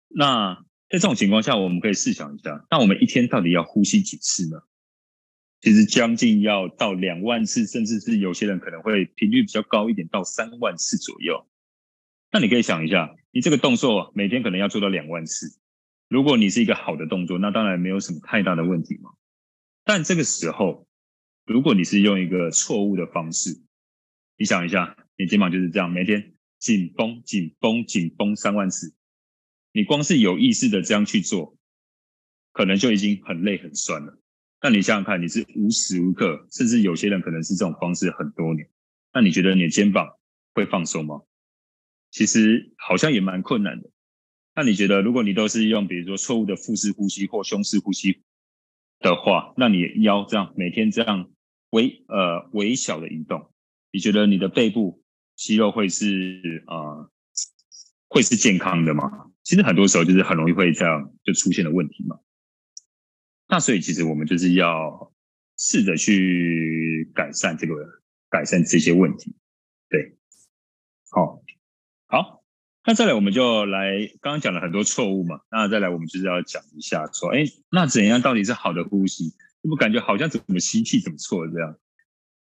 [0.10, 0.54] 那
[0.90, 4.62] 在这种情况下，我们可以试想一下，那我们一天到底要呼吸几次呢？
[5.62, 11.48] 其实将近要到两万次，甚至是有些人可能会频率比较高一点，到三万次左右。
[12.32, 15.60] 那你可以想一下，你这个动作每天可能要做到两万次。
[16.10, 19.12] 如果你是一个好的动作，那当然没有什么太大的问题嘛。
[19.84, 20.88] 但这个时候，
[21.46, 23.62] 如果你是用一个错误的方式，
[24.38, 28.94] 你想一下，你肩膀就是这样，每天紧绷、紧绷、紧绷三万次。
[29.72, 31.58] 你光是有意识的这样去做，
[32.52, 34.20] 可能就已经很累很酸了。
[34.62, 38.68] 那你想想看，你是无时无刻，甚至有些人可能是这种方式很多年，
[39.14, 40.16] 那你觉得你的肩膀
[40.54, 41.22] 会放松吗？
[42.10, 43.90] 其实好像也蛮困难的。
[44.56, 48.24] 那你觉得，如果你都是用比如说错误的腹式呼吸或胸式呼吸
[49.00, 51.30] 的话，那你腰这样每天这样
[51.70, 53.52] 微呃微小的移动，
[53.92, 55.04] 你觉得你的背部
[55.36, 57.12] 肌肉会是啊、呃、
[58.08, 59.30] 会是健康的吗？
[59.44, 62.18] 其实很多时候就是很容易会这样就出现了问题嘛。
[63.48, 65.12] 那所以其实我们就是要
[65.58, 67.76] 试着去改善这个
[68.30, 69.36] 改善这些问题，
[69.90, 70.16] 对，
[71.10, 71.42] 好。
[72.10, 72.42] 好，
[72.86, 79.34] 那再来我们就来，刚刚讲了很多错误嘛，那再来我们就是要讲一下说，哎，那怎样到底是好的呼吸？
[79.64, 81.78] 我感觉好像怎么吸气怎么错这样。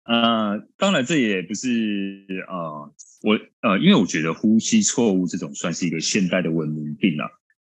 [0.04, 7.24] 呃，当然这也不是啊、我呃，因为我觉得呼吸错误这种算是一个现代的文明病啊，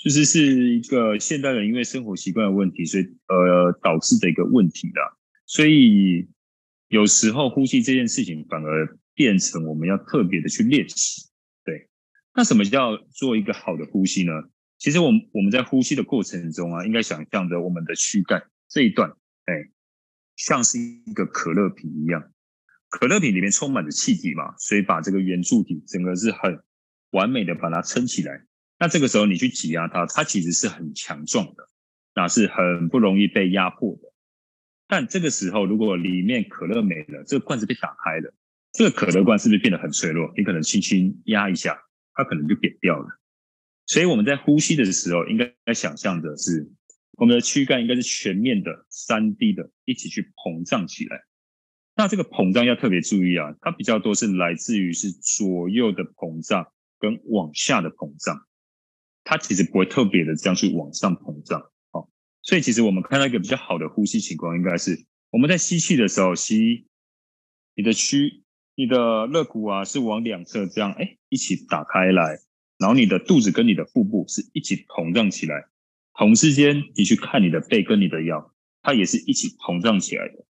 [0.06, 5.18] 就是是一个现代人因为生活习惯的问题，所以呃导致的一个问题啦。
[5.48, 6.28] 所以
[6.89, 11.28] 有时候呼吸这件事情反而变成我们要特别的去练习。
[11.63, 11.89] 对
[12.36, 14.32] 那什么叫做一个好的呼吸呢？
[14.78, 19.10] 其实我们我们在呼吸的过程中啊，应该想象着我们的躯干这一段，
[19.46, 19.72] 哎，
[20.36, 22.32] 像是一个可乐瓶一样，
[22.89, 26.62] 可乐瓶里面充满着气体嘛，所以把这个圆柱体整个是很
[27.10, 28.46] 完美的把它撑起来。
[28.78, 31.70] 那这个时候你去挤压它，它其实是很强壮的，
[32.14, 34.14] 那是很不容易被压迫的。
[34.88, 38.34] 但这个时候如果里面可乐没了，这个罐子被打开了，
[38.74, 40.32] 这个可乐罐是不是变得很脆弱？
[40.38, 41.82] 你可能轻轻压一下。
[42.18, 43.10] 它可能就扁掉了，
[43.88, 46.72] 所以我们在呼吸的时候，应该想象的是，
[47.18, 51.26] 我们的躯干应该是全面的、三 D 的，一起去膨胀起来。
[51.94, 58.48] 那这个膨胀要特别注意啊，它比较多是来自于是左右的膨胀跟往下的膨胀，
[59.26, 61.62] 它其实不会特别的这样去往上膨胀。
[61.92, 62.10] 好，
[62.42, 66.88] 所以其实我们看到一个比较好的呼吸情况，应该是我们在吸气的时候，吸
[67.76, 68.42] 你的躯。
[68.78, 72.38] 你的肋骨啊是往两侧这样哎一起打开来，
[72.78, 75.64] 然后你的肚子跟你的腹部是一起膨胀起来，
[76.14, 80.46] 同时间你去看你的背跟你的腰，它也是一起膨胀起来的。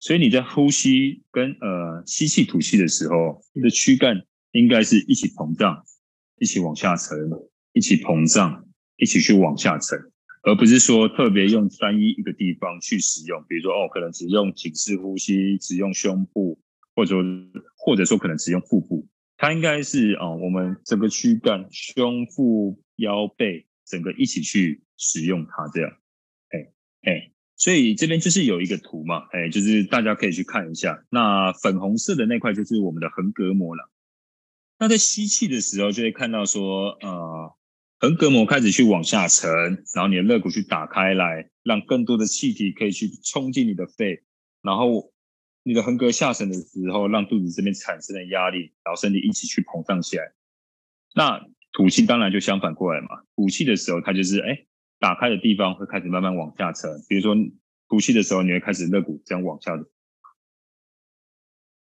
[0.00, 5.82] 所以你在呼吸跟呃吸气吐气的时候，你的躯干应该是一起膨胀，
[6.38, 7.16] 一起往下沉，
[7.72, 9.98] 一起膨胀，一起去往下沉，
[10.42, 16.58] 而不是说特别用单一一个地方去使用，比如说哦可能只用颈式呼吸，只用胸部。
[16.94, 17.24] 或者说，
[17.78, 19.08] 或者说可能只用腹部，
[19.38, 25.90] 它应该是啊、哦，我们整个躯干、胸腹、腰背，整个一起去使用它这样。
[26.50, 26.70] 哎
[27.10, 31.02] 哎，所以这边就是有一个图嘛，哎，就是大家可以去看一下。
[31.08, 33.90] 那粉红色的那块就是我们的横膈膜了。
[34.78, 37.54] 那在吸气的时候，就会看到说，呃，
[38.02, 39.48] 横膈膜开始去往下沉，
[39.94, 44.22] 然后你的肋骨去打开来，让更多的气体可以去冲进你的肺，
[44.60, 45.10] 然后。
[45.64, 50.32] 你的横膈下沉的时候，让肚子这边产生了压力，然后身体一起去膨胀起来。
[51.14, 54.66] 那吐气当然就相反过来嘛，吐气的时候，它就是哎，
[54.98, 56.90] 打开的地方会开始慢慢往下沉。
[57.08, 57.36] 比如说
[57.88, 59.84] 吐气的时候，你会开始肋骨这样往下的；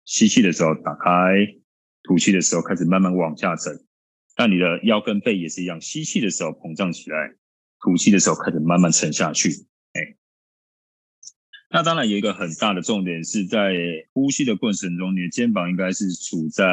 [0.03, 1.55] 吸气的时候打开，
[2.03, 3.73] 吐气的时候开始慢慢往下沉。
[4.35, 7.35] 那你的腰跟背也是一样，吸气的时候膨胀起来，
[7.79, 9.49] 吐气的时候开始慢慢沉下去。
[9.93, 10.15] 哎。
[11.69, 13.73] 那当然有一个很大的重点是在
[14.13, 16.63] 呼吸的过程中，你的肩膀应该是处在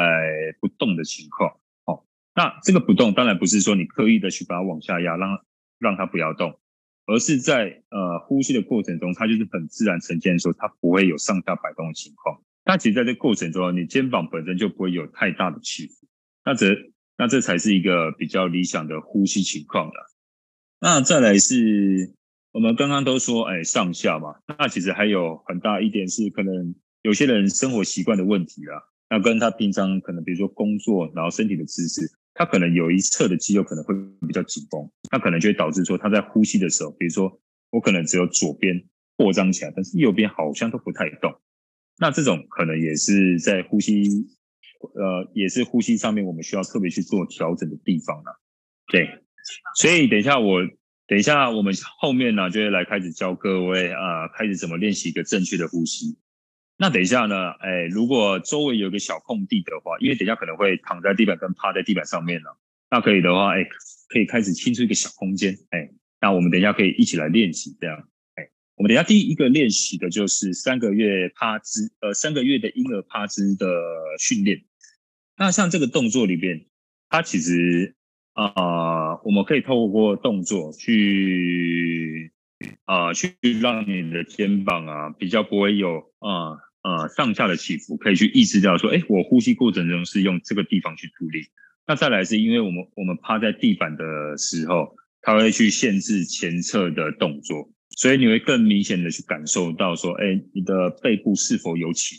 [0.59, 1.57] 不动的情况。
[1.85, 5.43] 哦，那这个不动当然不是说你刻意的去把它往下压，让
[5.79, 6.59] 让它不要动，
[7.07, 12.39] 而是在呃呼吸的过程中，它就是很自然呈现的时候它不会有上下摆动的情况。
[12.63, 16.07] 那其实在这过程中，你肩膀本身就不会有太大的起伏。
[16.45, 16.67] 那则
[17.21, 20.11] 那这才是一个比较理想的呼吸情况了。
[20.79, 22.15] 那再来是
[22.51, 28.73] 我们刚刚都说，哎，上下嘛，那其实还有很大一点是可能有些人生活习惯的问题啊，
[29.07, 33.93] 那跟他平常可能比如说工作，然后身体的姿势，他可能有一侧的肌肉可能会
[34.27, 38.83] 比较紧绷，那可能就会导致说他在呼吸的时候，比如说我可能只有左边
[39.17, 41.31] 扩张起来，但是右边好像都不太动。
[41.99, 44.09] 那这种可能也是在呼吸，
[44.95, 48.41] 呃，也是呼吸上面我们需要特别去做调整的地方了。
[48.87, 49.07] 对，
[49.75, 50.61] 所以等一下我，
[51.07, 56.17] 等一下我们后面呢就会来开始教各位啊，开始怎么练习一个正确的呼吸。
[56.77, 62.57] 那等一下呢，哎，如果周围有个小空地的话，因为等一下可能会躺在地板跟趴在地板上面了，
[62.89, 63.63] 那可以的话，哎，
[64.09, 65.89] 可以开始清出一个小空间，哎，
[66.19, 68.07] 那我们等一下可以一起来练习这样。
[68.77, 73.67] 我们等一下第一个练习的就是三个月趴姿，呃，三个月的婴儿趴姿的
[74.17, 74.59] 训练。
[75.41, 76.67] 那像这个动作里边，
[77.09, 77.95] 它其实
[78.33, 82.31] 啊、我们可以透过动作去
[82.85, 91.47] 啊、去让你的肩膀啊比较不会有啊呃，呃上下的起伏，可以去意识到说，哎，我呼吸过程中是用这个地方去助力。
[91.87, 97.67] 那再来是因为我们我们趴在地板的时候，它会去限制前侧的动作。
[97.97, 102.17] 所以你会更明显的去感受到说，哎，你的背部是否有起？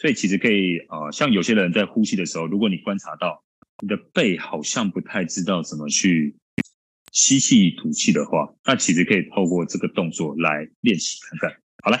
[0.00, 3.44] 所以其实可以啊、呃，像有些人在呼吸的时候，如果你观察到
[3.82, 6.34] 你的背好像不太知道怎么去
[7.12, 11.60] 吸气吐气的话，那其实可以透过这个动作来练习看看。
[11.84, 12.00] 好来，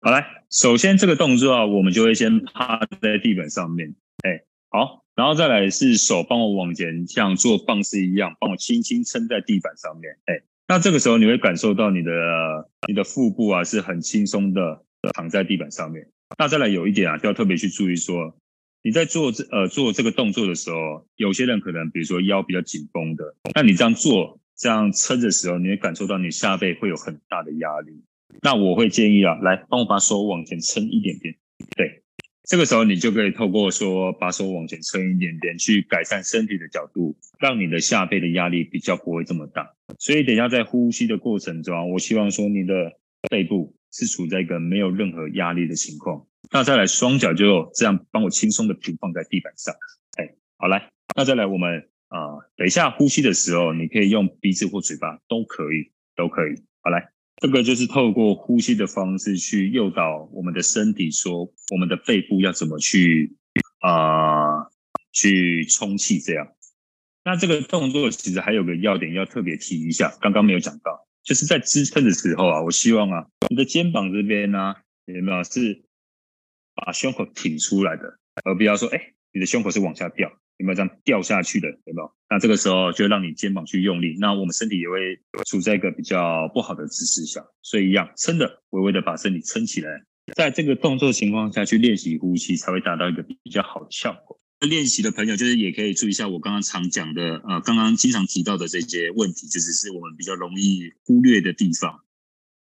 [0.00, 10.42] 好来，首先这个动作啊，我们就会先趴在地板上面，哎，好，然后再来是手帮我往前，像做棒式一样，帮我轻轻撑在地板上面，哎。
[10.70, 12.12] 那这个时候你会感受到你的
[12.86, 16.08] 你的腹部啊是很轻松的躺在地板上面。
[16.38, 18.36] 那再来有一点啊，就要特别去注意说，
[18.82, 28.02] 你在做这呃做这个动作的时候，有些人可能比如说腰比较紧绷的，那你这样做这样撑的时候，你会感受到你下背会有很大的压力。
[28.42, 31.34] 那我会建议啊，来帮我把手往前撑一点点，
[31.76, 32.02] 对。
[32.44, 39.70] 这个时候，你就可以透过说把手往前撑一点点，去改善身体的角度，让你的下背的压力比较不会这么大。
[39.98, 42.92] 所以，等一下在呼吸的过程中，我希望说你的
[43.28, 46.26] 背部是处在一个没有任何压力的情况。
[46.50, 49.74] 那再来，双脚就这样帮我轻松的平放在地板上。
[50.16, 56.54] 哎，好来，那再来我们啊、等一下呼吸的时候，你可以用鼻子或嘴巴都可以，都可以。
[56.80, 57.10] 好来。
[57.40, 63.36] 这个就是透过呼吸的方式去诱导我们的身体，说我们的背部要怎么去
[63.78, 64.66] 啊、
[65.12, 66.48] 去充气这样。
[67.22, 75.84] 那这个动作其实还有个要点要特别提一下，刚刚没有讲到，就是在支撑的时候啊，我希望啊，你的肩膀这边呢、有没有是
[76.74, 80.32] 把胸口挺出来的，而不要说哎，你的胸口是往下掉。
[80.56, 81.68] 有没有这样掉下去的？
[81.68, 82.10] 有没有？
[82.30, 90.02] 那这个时候就让你肩膀去用力，那我们身体也会处在一个比较不好的姿势下，所以一样撑的，微微的把身体撑起来，
[90.34, 94.40] 在这个动作情况下去练习呼吸，才会达到一个比较好的效果。
[94.66, 102.02] 练习的朋友就是也可以注意一下我刚刚常讲的，呃，刚刚经常提到的这些问题，这只是我们比较容易忽略的地方。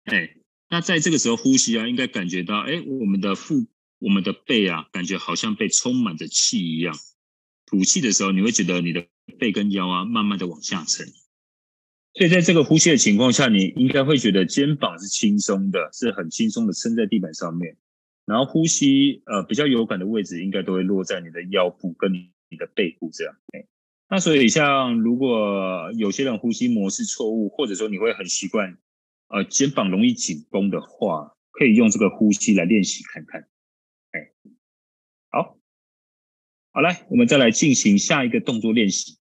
[0.04, 0.36] 哎，
[0.70, 3.65] 那在这个时候呼吸啊，应该感觉到，哎，我们的腹、
[4.00, 6.98] 我们的背啊，感觉好像被充满着气一样。
[7.65, 11.08] 吐气的时候，你会觉得你的背跟腰啊，慢慢的往下沉。
[12.15, 17.78] 所以在这个呼吸的情况下，你应该会觉得肩膀是轻松的，是很轻松的撑在地板上面。
[18.30, 23.36] 然后呼吸，呃，比较有感的位置，应该都会落在你的腰部跟你的背部这样。
[23.54, 23.65] 哎
[24.12, 28.78] 那所以像如果有些人呼吸模式错误，或者说你会很习惯，
[29.28, 33.42] 呃，肩膀容易紧绷的话，可以用这个呼吸来练习看看。
[34.13, 34.32] 哎，
[35.30, 35.58] 好。
[36.72, 39.18] 好，来，我们再来进行下一个动作练习。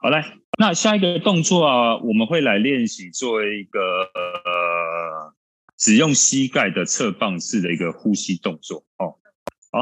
[0.00, 3.80] 好，来，那下一个动作啊，我们会来练习做一个
[4.14, 4.23] 呃，
[5.84, 8.86] 只用膝盖的侧棒式的一个呼吸动作。
[8.96, 9.20] 哦，
[9.70, 9.80] 好，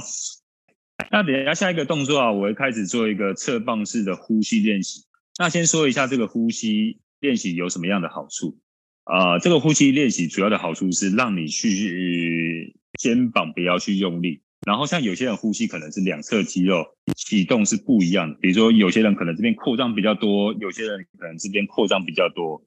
[1.12, 5.04] 那等一下下一个动作啊，我会开始做一个侧棒式的呼吸练习。
[5.38, 8.58] 那先说一下这个呼吸练习有什么样的好处
[9.04, 9.38] 啊？
[9.38, 14.42] 这个呼吸练习主要的好处是让你去肩膀不要去用力。
[14.66, 16.84] 然后像有些人呼吸可能是两侧肌肉
[17.14, 22.60] 启动是不一样的，比如说有些人可能这边扩张比较多，有些人可能这边扩张比较多。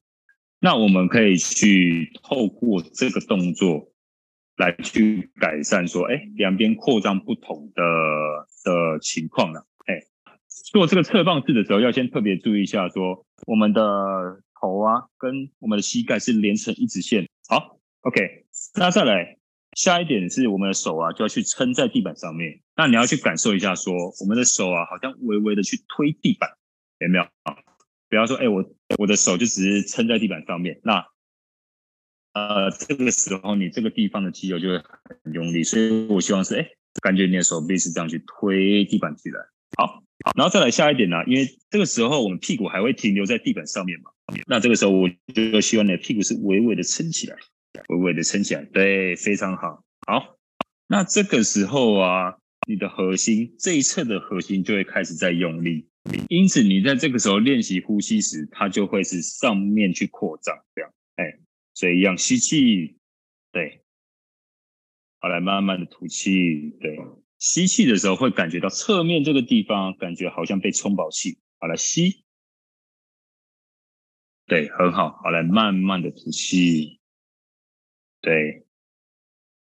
[0.60, 3.92] 那我们可以去透过这个动作
[4.58, 7.84] 来去改善说，哎，两边扩张不同的
[8.64, 9.68] 的情况了。
[9.86, 10.02] 哎，
[10.72, 13.82] 做这个侧放式的时候，要先特别注意一下说，我们的
[14.60, 17.28] 头啊跟我们的膝盖是连成一直线。
[17.48, 18.46] 好，OK，
[18.76, 19.38] 那再来。
[19.76, 22.62] 下一点是我们的手啊，就要去撑在地板上面。
[22.78, 26.50] 那你要去感受一下说，说我们的手啊，好像微微的去推地板，
[27.00, 27.26] 有没有
[28.10, 28.64] 比方说，哎，我
[28.98, 31.06] 我的手就只是撑在地板上面，那
[32.34, 34.78] 呃，这个时候你这个地方的肌肉就会
[35.24, 36.68] 很用力，所以我希望是，哎，
[37.02, 39.40] 感觉你的手臂是这样去推地板起来。
[39.78, 40.04] 好，
[40.36, 44.12] 然后再来下一点呢，因为这个时候我们屁股还会停留在地板上面嘛，
[44.48, 47.36] 那这个时候我就希望你的屁股是微微的撑起来。
[47.90, 49.84] 微微的撑起来，对，非常好。
[50.08, 50.38] 好，
[50.88, 52.38] 那这个时候啊，
[52.70, 55.90] 你的核心这一侧的核心就会开始在用力，
[56.30, 61.40] 因此你在这个时候练习呼吸时，它就会是上面去扩张，这样，哎，
[61.74, 62.98] 所以一样吸气，
[63.52, 63.84] 对，
[65.20, 66.98] 好，来慢慢的吐气，对，
[67.40, 72.24] 吸气的时候会感觉到侧面这个地方感觉好像被充饱气，好，来吸，
[74.46, 77.00] 对，很好，好，来慢慢的吐气。
[78.22, 78.66] 对，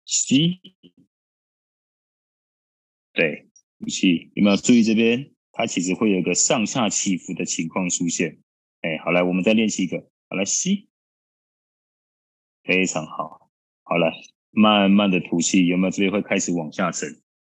[0.05, 0.59] 吸，
[3.13, 5.34] 对，呼气，有没有注意这边？
[5.57, 8.37] 它其实会有一个上下起伏的情况出现。
[8.81, 9.97] 哎，好，来，我们再练习一个，
[10.29, 10.89] 好，来吸，
[12.63, 13.49] 非常好，
[13.83, 14.11] 好来，
[14.51, 17.09] 慢慢的吐气，有没有这边会开始往下沉？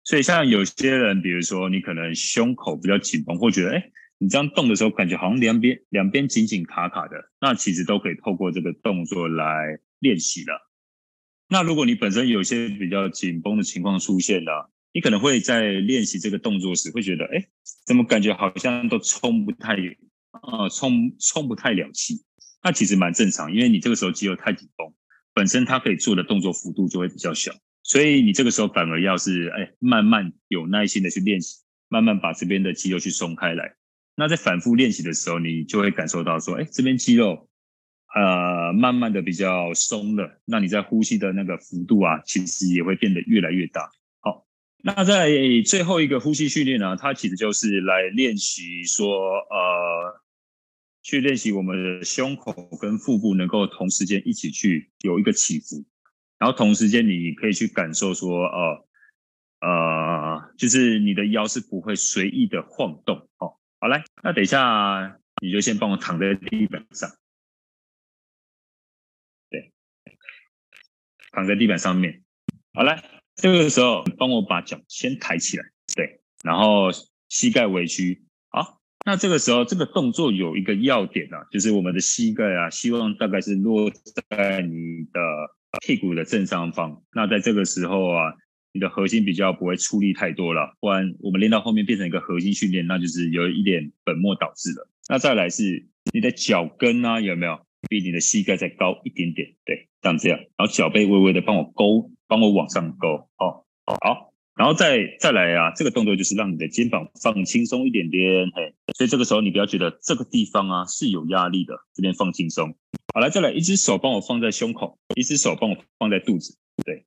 [0.03, 10.69] 所以像有些人，比如说你可能胸口比较紧绷，或觉得哎，你这样动的时候感觉好像两边两边紧紧卡卡的，那其实都可以透过这个动作来练习了。
[11.47, 17.45] 那如果你本身有些比较紧绷的情况出现了，你可能会在练习这个动作时会觉得，哎，
[17.85, 22.23] 怎么感觉好像都充不太，呃，充充不太了气？
[22.63, 24.91] 那其实蛮正常，因为你这个时候肌肉太紧绷，
[25.33, 27.51] 本身它可以做的动作幅度就会比较小，
[27.83, 33.75] 所以你这个时候反而要是，哎，慢慢有耐心的去练习，慢慢把这边的肌肉去松开来。
[34.15, 37.49] 那在反复练习的时候，你就会感受到说，哎，这边肌肉。
[38.15, 43.91] 呃，慢慢的比较松了，那你在呼吸的那个幅度啊，其实也会变得越来越大。
[44.87, 45.31] 那在
[45.65, 50.21] 最后一个呼吸训练呢，它其实就是来练习说，呃，
[51.01, 55.83] 去练习我们的胸口跟腹部能够同时间一起去有一个起伏，
[56.37, 58.87] 然后同时间你可以去感受说，呃，
[59.61, 63.27] 呃，就是你的腰是不会随意的晃动。
[63.39, 67.09] 哦，好来，那等一下你就先帮我躺在地板上。
[69.49, 69.71] 对
[71.31, 72.23] 躺在地板上面，
[72.75, 73.03] 好来，
[73.35, 75.63] 这个时候帮我把脚先抬起来，
[75.95, 76.89] 对，然后
[77.29, 83.91] 膝盖微屈，好，那这个时候这个动作有一个要点啊，就是我们的膝盖啊，希望大概是落
[84.29, 85.19] 在你的
[85.85, 87.03] 屁股的正上方。
[87.13, 88.33] 那在这个时候啊，
[88.71, 94.89] 你的核心比较不会出力太多了，不然我们练到后面变成一个核心训练，那就是有一点本末倒置了。
[95.09, 97.59] 那再来是你的脚跟啊，有没有？
[97.87, 112.75] 比你的膝盖再高一点点，对，像这样，然后脚背微微的帮我勾，帮我往上勾，哦，好，然后再再来啊，这个动作就是让你的肩膀放轻松一点点，嘿，所以这个时候你不要觉得这个地方啊是有压力的，这边放轻松，
[113.13, 117.05] 好，来再来，一只手帮我放在胸口，一只手帮我放在肚子，对，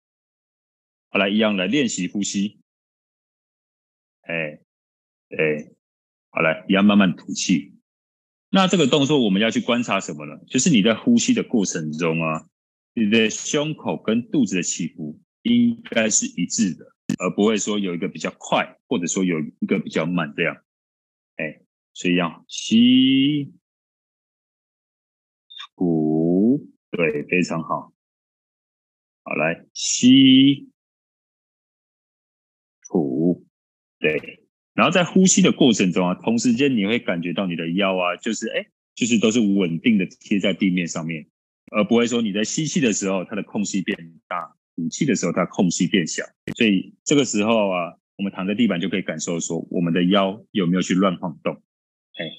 [1.10, 2.58] 好，来一样来练习呼吸，
[4.22, 4.60] 哎，
[5.28, 5.74] 对，
[6.30, 7.74] 好，来一样慢慢吐气。
[8.50, 10.38] 那这个动作我们要去观察什么呢？
[10.46, 12.46] 就是你在呼吸的过程中啊，
[12.98, 16.84] 你的胸口跟肚子的起伏应该是一致的，
[17.20, 20.56] 而不会说有一个比较快，或者说有一个比较慢这样。
[21.36, 21.60] 哎，
[21.94, 23.52] 所以要吸、
[25.76, 27.92] 吐，对，非常好。
[29.22, 30.68] 好，来吸、
[32.88, 33.46] 吐，
[34.00, 34.44] 对。
[34.74, 41.28] 然后在呼吸的过程中啊，同时间你会感觉到你的腰啊，就是哎，就是都是稳定的贴在地面上面，
[41.70, 43.96] 而不会说你在吸气的时候它的空隙变
[44.26, 46.24] 大，吐气的时候它空隙变小。
[46.56, 51.54] 所以这个时候啊，我们躺在地板就可以感受说我们的腰有没有去乱晃动。
[51.54, 52.30] 哎，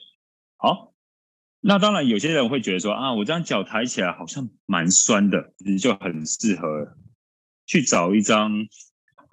[0.58, 0.94] 好，
[1.62, 6.98] 那当然有些人会觉得说啊，我这样脚抬起来好像蛮酸的，其实就很适合
[7.66, 8.52] 去找一张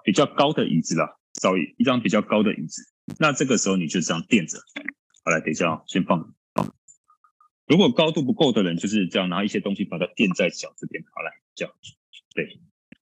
[0.03, 2.83] 比较高的椅子了，找一张比较高的椅子。
[3.19, 4.57] 那这个时候你就这样垫着，
[5.23, 6.33] 好，来，等一下哦，先放。
[7.67, 11.03] 如果高度不够的人，就是这样拿一些东西把它垫在脚这边。
[11.13, 11.69] 好，来，脚，
[12.33, 12.61] 对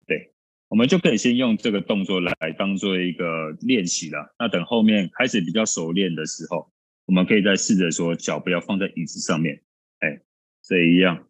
[0.08, 0.34] 对，
[0.68, 4.36] 我们就可以先用这个动作来当做一个练习了。
[4.40, 6.74] 那等后面开始比较熟练的时候，
[7.06, 9.64] 我们可以再试着说脚不要放在椅子上面，
[10.00, 10.22] 哎，
[10.64, 11.30] 这一样，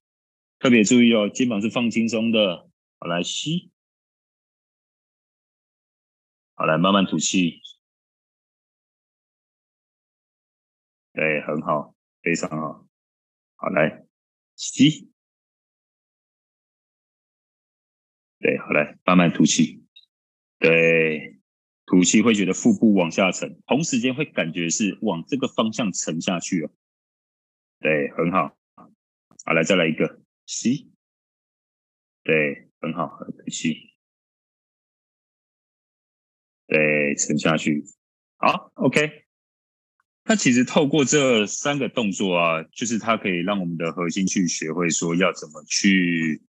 [0.59, 2.69] 特别注意哦，肩膀是放轻松的。
[2.99, 3.69] 好，来吸，
[6.55, 7.59] 好，来慢慢吐气。
[11.13, 12.86] 对，很好，非常好。
[13.57, 14.05] 好，来
[14.55, 15.11] 吸，
[18.39, 19.83] 对，好来，慢慢吐气。
[20.59, 21.39] 对，
[21.85, 26.71] 吐气会觉得腹部往下沉，同时间会感觉是往这个方向沉下去哦。
[27.79, 28.55] 对，很好。
[29.45, 30.91] 好，来再来一个吸。
[32.23, 33.95] 对，很好，吐气。
[36.67, 37.83] 对，沉下去。
[38.37, 39.26] 好，OK。
[40.29, 46.41] 那其实透过这三个动作啊，就是它可以让我们的核心去学会说要怎么去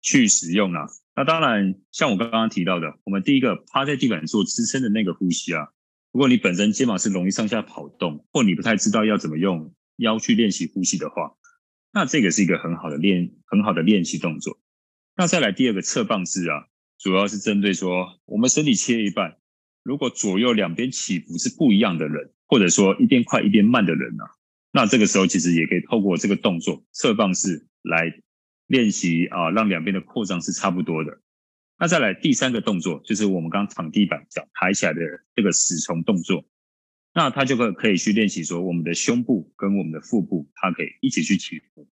[0.00, 0.86] 去使用啊。
[1.14, 5.68] 那当然，像我刚刚提到的，我们第一个趴在地板做支撑的那个呼吸啊，
[6.12, 11.34] 如果你本身肩膀是容易上下跑动，或你不太知道要怎么用腰去练习呼吸的话，
[11.92, 14.58] 那这个是一个很好的练很好的练习动作。
[15.14, 16.64] 那再来第二个侧棒式啊，
[16.98, 19.36] 主要是针对说我们身体切一半，
[19.82, 22.32] 如果左右两边起伏是不一样的人。
[22.50, 24.30] 或者说一边快一边慢的人呢、啊，
[24.72, 28.12] 那这个时候其实也可以透过这个动作侧放式来
[28.66, 31.20] 练习啊，让两边的扩张是差不多的。
[31.78, 35.00] 那再来第三个动作，就是我们刚躺地板脚抬起来的
[35.36, 36.44] 这个死虫动作，
[37.14, 41.88] 那它就可可以去练习说我们的胸部跟我们的腹部，它可以一起去起伏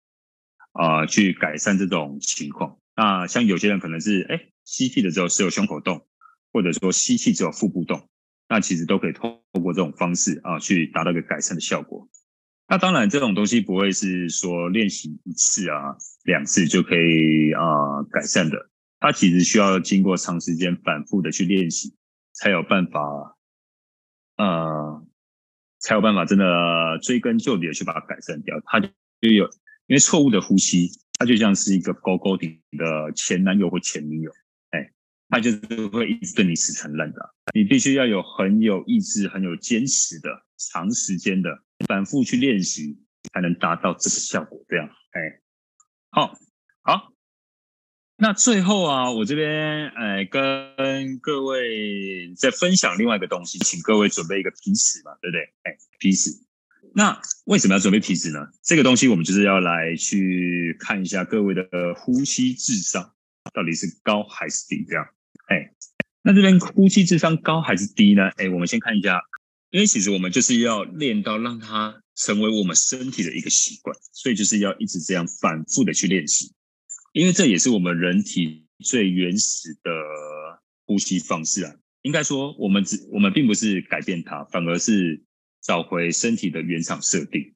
[0.71, 2.79] 啊，去改善这种情况。
[2.95, 6.07] 那像有些人可能是哎吸气的时候只有胸口动，
[6.53, 8.07] 或者说吸气只有腹部动。
[8.47, 12.07] 那其实都可以透过这种方式啊，去达到一个改善的效果。
[12.67, 17.61] 那当然，这种东西不会是说练习一次啊、两次就可以啊
[18.11, 18.69] 改善的。
[18.99, 21.95] 它其实需要经过长时间反复的去练习，
[22.33, 22.99] 才有办法，
[24.37, 25.05] 呃，
[25.79, 28.59] 才有办法真的追根究底的去把它改善掉。
[28.65, 28.89] 它就
[29.21, 29.45] 有，
[29.85, 30.89] 因为错误的呼吸，
[31.19, 34.31] 它就像是一个勾勾顶的前男友或前女友。
[35.29, 37.17] 他就是会一直对你死缠烂打，
[37.53, 41.49] 你必须要有很有意志、很有坚持的、长时间的
[41.87, 42.97] 反复去练习，
[43.33, 44.63] 才能达到这个效果。
[44.67, 45.41] 这样，哎，
[46.11, 46.37] 好，
[46.83, 47.11] 好。
[48.17, 55.41] 那最后啊，我这边哎跟各位再分享另外一个东西，请各位准备一个皮尺嘛，对不对？
[55.63, 56.29] 哎，皮尺。
[56.93, 58.39] 那为什么要准备皮尺呢？
[58.63, 61.65] 这个东西我们就是要来去看一下各位的
[61.97, 63.13] 呼吸智商
[63.53, 65.05] 到底是高还是低，这样。
[65.47, 65.71] 哎，
[66.23, 68.29] 那这边呼吸智商高还是低呢？
[68.37, 69.21] 哎，我们先看一下，
[69.69, 76.51] 因为其实我们就是要练到让它成为我们身体的一个习惯，所以就是要一直这样反复的去练习，
[77.13, 79.91] 因为这也是我们人体最原始的
[80.85, 81.75] 呼吸方式啊。
[82.01, 85.23] 应该说，我们只我们并不是改变它，反而是
[85.61, 87.53] 找回身体的原厂设定。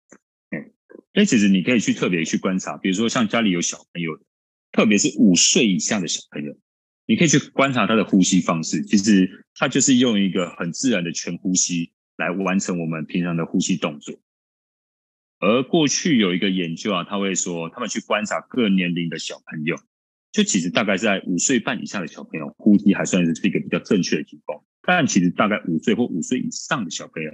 [0.49, 0.71] 哎，
[1.13, 4.23] 哎，其实你可以去特别去观察，比如说像家里有小朋友的，
[4.71, 6.57] 特别是五岁以下的小朋友。
[7.09, 14.13] 你可以去观察他的呼吸方式，其实他就是用一个很自然的全呼吸来完成我们平常的呼吸动作。
[15.39, 19.75] 而过去有一个研究啊，他会说，他们去观察各年龄的小朋友，
[20.31, 24.63] 就其实大概在五岁半以下的小朋友，呼吸还算是一个比较正确的情况。
[24.83, 27.31] 但其实大概五岁或五岁以上的小朋友，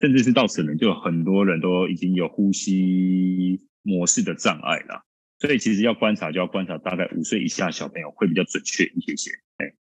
[0.00, 5.06] 甚至是到成人，就有很多人都已经有呼吸模式的障碍了。
[5.40, 9.30] 所以其实要观察，就要观察大概五岁以下小朋友会比较准确一些些。
[9.58, 9.74] 哎，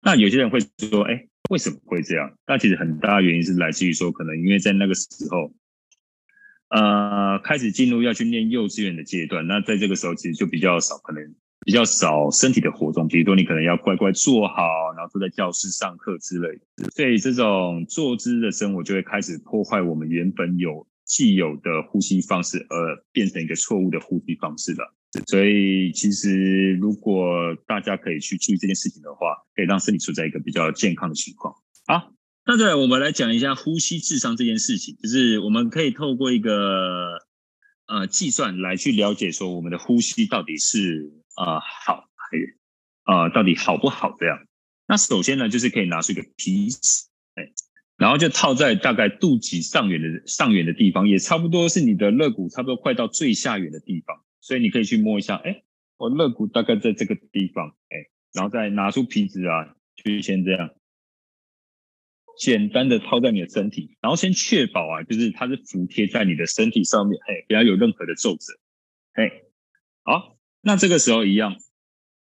[0.00, 2.32] 那有些人会说，哎，为什么会这样？
[2.46, 5.52] 那其实很大的原因是来自于说，可能因为在那个时候，
[6.68, 11.34] 呃，开始进入要去念幼稚园的阶段，那在这个时候其实就比较少，可能
[11.66, 16.88] 比较少身体的活动，比如说你可能要乖乖坐好，然后坐在教室上课之类的。
[16.90, 20.86] 所以这种坐姿的生活就会开始破坏我们原本有。
[21.10, 24.94] 既有的呼吸方式，而变成一个错误的呼吸方式了。
[25.26, 31.52] 所以，其实如果大家可以去注意这件事情的话，可以让身体处在一个比较健康的情况。
[31.88, 32.12] 好，
[32.46, 37.18] 那再来我们来讲一下呼吸智商这件事情，就是我们可以透过一个
[37.88, 42.56] 呃计算来去了解说我们的呼吸到底是、呃、好还是
[43.02, 44.38] 啊到底好不好这样。
[44.86, 47.50] 那首先呢，就是可以拿出一个皮尺，哎。
[48.00, 55.62] 然后就套在大概肚脐上缘的上缘的地方，也差不多是你的肋骨差不多快到最下缘的地方，所以你可以去摸一下，哎，
[55.98, 60.70] 我肋骨大概在这个地方，哎，然后再拿出皮尺啊，就先这样
[62.38, 68.58] 简单的套在你的身体，然后先确保啊，就是它是服贴在你的身体上面，哎，不要有任何的皱褶，
[69.12, 69.30] 哎，
[70.04, 71.54] 好，那这个时候一样，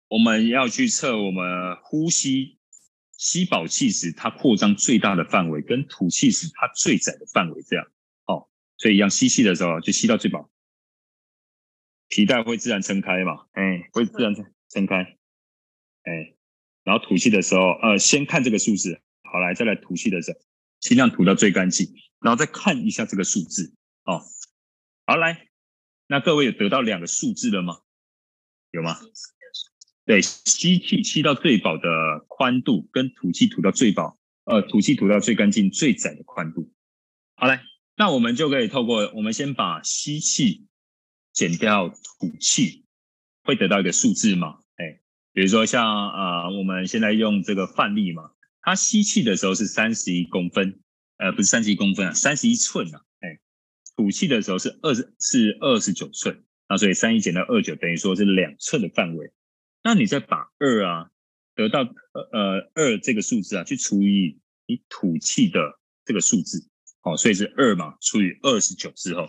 [0.09, 2.58] 我们要去测我们呼吸。
[3.19, 7.85] 吸饱气时，它扩张最大的范围，跟吐气时它最窄的范围，这样，
[8.25, 8.47] 哦，
[8.77, 10.49] 所以一样吸气的时候就吸到最饱，
[12.07, 15.17] 皮带会自然撑开嘛，哎，会自然撑撑开，
[16.03, 16.33] 哎，
[16.83, 20.39] 然后吐气的时候，呃，先看这个数字，好来，再来吐气的时候，
[20.79, 23.73] 尽量吐到最干净，然后再看一下这个数字，
[24.05, 24.23] 哦，
[25.05, 25.49] 好来，
[26.07, 27.81] 那各位有得到两个数字了吗？
[28.71, 28.97] 有吗？
[30.09, 36.73] 对，吸气吸到最饱的宽度，跟吐气吐到最饱，呃，吐气吐到最干净、最窄的宽度。
[37.35, 37.59] 好嘞，
[37.95, 40.65] 那我们就可以透过，我们先把吸气
[41.31, 42.85] 减掉吐气，
[43.43, 44.57] 会得到一个数字嘛？
[44.77, 44.99] 哎，
[45.31, 48.31] 比如说像呃，我们现在用这个范例嘛，
[48.63, 50.79] 它吸气的时候是三十一公分，
[51.17, 53.37] 呃，不是三十一公分啊，三十一寸啊，哎，
[53.95, 59.31] 吐气的时候是二十，是二十九寸，那所以三一减到二九等于说是两寸的范围。
[59.89, 61.09] 那你再把二啊
[61.55, 66.69] 得到呃呃二这个数字啊去除以你吐气的这个数字，
[67.01, 69.27] 好，所以是二嘛除以二十九之后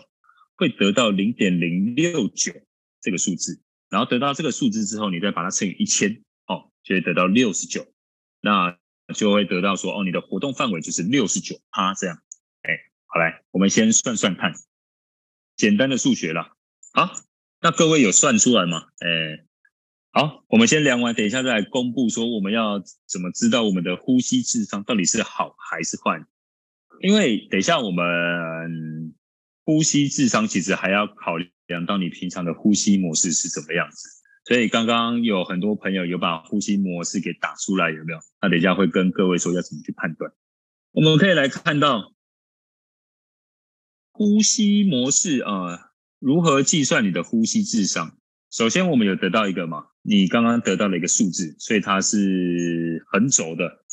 [0.57, 2.53] 会得到零点零六九
[3.01, 3.59] 这个数字，
[3.89, 7.91] 然后得到这个数字之后，你再把它乘以一千，哦，就会得到六十九，
[8.39, 8.77] 那
[9.15, 12.21] 就会得到说哦，你的活动范围就是六十九趴这样，
[12.61, 14.53] 哎，好来，我们先算算看，
[15.55, 16.53] 简单的数学啦，
[16.93, 17.11] 好，
[17.61, 18.89] 那各位有算出来吗？
[18.99, 19.43] 哎。
[20.13, 26.21] 好，我们先量完，等一下再来公布说我们要怎么知道我们的呼吸智商到底是好还是坏？
[26.99, 29.15] 因为等一下我们
[29.63, 31.37] 呼吸智商其实还要考
[31.67, 34.09] 量到你平常的呼吸模式是怎么样子。
[34.43, 38.19] 所以刚刚有很多朋友有把呼吸模式给打出来，有没有？
[38.41, 40.29] 那等一下会跟各位说要怎么去判断。
[40.91, 42.13] 我们可以来看到
[44.11, 48.17] 呼吸模式啊，如何计算你的呼吸智商？
[48.51, 49.87] 首先我们有得到一个嘛。
[50.03, 53.85] 你刚刚得到了一个数字，所以它是横轴的，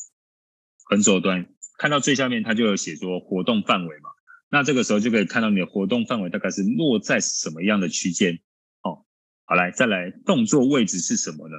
[0.85, 1.47] 横轴端
[1.79, 4.11] 看到最下面，它就有写说活动范围嘛。
[4.51, 8.41] 那这个时候就可以看到你的活动范围大概是落在什么样的区间。
[8.83, 9.05] 哦，
[9.45, 11.57] 好来，再来动作位置是什么呢？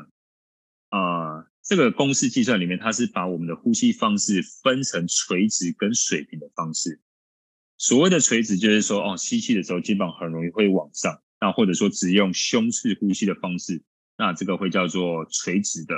[0.90, 7.00] 啊、这个公式计算里面，它是把我们的呼吸方式分成垂直跟水平的方式。
[7.78, 13.84] 所谓的垂直就是说，哦，吸气的时候肩膀很容易会往上，那或者说只用胸式呼吸的方式。
[14.18, 15.96] 那这个会叫做垂直的。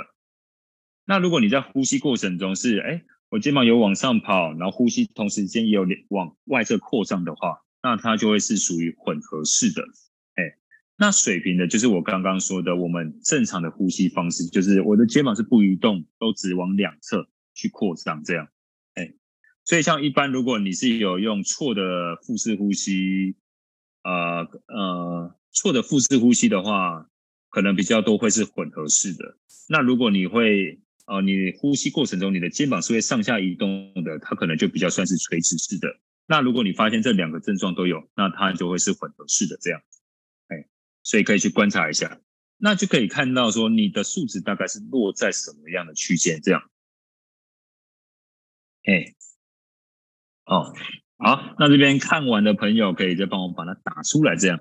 [1.04, 9.82] 那如果你在呼吸过程中是，哎，我肩膀有往上跑，然后呼吸同时间也有往外侧扩张的话，那它就会是属于混合式的。
[10.36, 10.56] 哎，
[10.96, 18.46] 那水平的，就是我刚刚说的，我们正常的呼吸方式，就是我的肩膀是不移动，都只往两侧去扩张这样。
[18.94, 19.12] 哎，
[19.64, 23.34] 所以像一般，如果你是有用错的腹式呼吸，
[24.02, 27.08] 呃呃，错的腹式呼吸的话。
[27.54, 29.36] 可能比较多会是混合式的。
[29.68, 36.00] 那如果你会，呃，你呼吸过程中你的肩膀是会上下移动的，它可能就比较算是垂直式的。
[36.24, 39.82] 那如果你发现这两个症状都有，那它就会是混合式的这样。
[40.48, 40.66] 哎，
[41.02, 42.22] 所以可以去观察一下，
[42.56, 46.70] 那就可以看到说你的数值大概是落在什么样的区间这样。
[48.84, 49.14] 哎，
[50.46, 50.72] 哦，
[51.24, 54.58] 好，那这边看完的朋友可以再帮我把它打出来这样。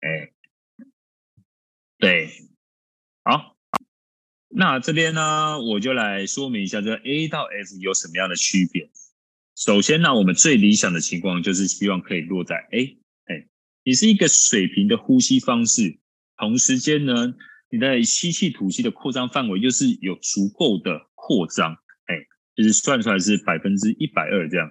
[0.00, 0.30] 哎。
[1.96, 2.28] 对，
[3.22, 3.56] 好，
[4.48, 8.90] 那这边呢，我就来说明一下，这 A 到 F 有什么样的区别。
[9.56, 13.46] 首先呢，我们最理想的情况就是希望可以落在 A，哎，
[13.84, 15.98] 你是一个水平的呼吸方式，
[16.36, 17.34] 同时间呢，
[17.70, 21.72] 你的吸气吐气的扩张范围又是有足够的扩张，
[22.06, 24.70] 哎，就是算出来是百分之一百二这样，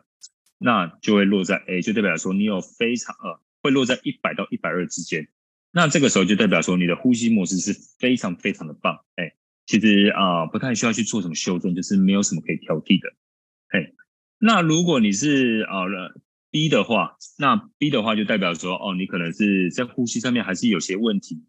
[0.64, 5.28] 那就会落在 A，就代表说你有非常呃，会落在一百到一百二之间。
[5.72, 9.34] 那这个时候就代表说你的呼吸模式是非常非常的棒，哎，
[9.66, 13.14] 其实啊、不太需要去做什么修正，就是没有什么可以挑剔的，
[13.70, 13.92] 哎，
[14.38, 21.44] 那如果你是啊、呃、B 的话，那 B 的话就代表说哦，你可能是在呼吸上面还是有些问题，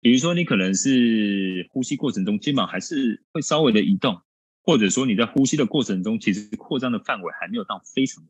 [0.00, 4.22] 比如说你可能是呼吸过程中肩膀还是会稍微的移动，
[4.62, 8.24] 或者说你在呼吸的过程中其实扩张的范围还没有到非常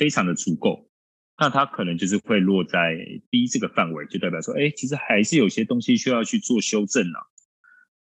[0.00, 0.88] 非常的足够。
[1.36, 2.96] 那它可能就是会落在
[3.28, 7.20] B 这个范围，就代表说，哎，其实还是有些东西需要去做修正了。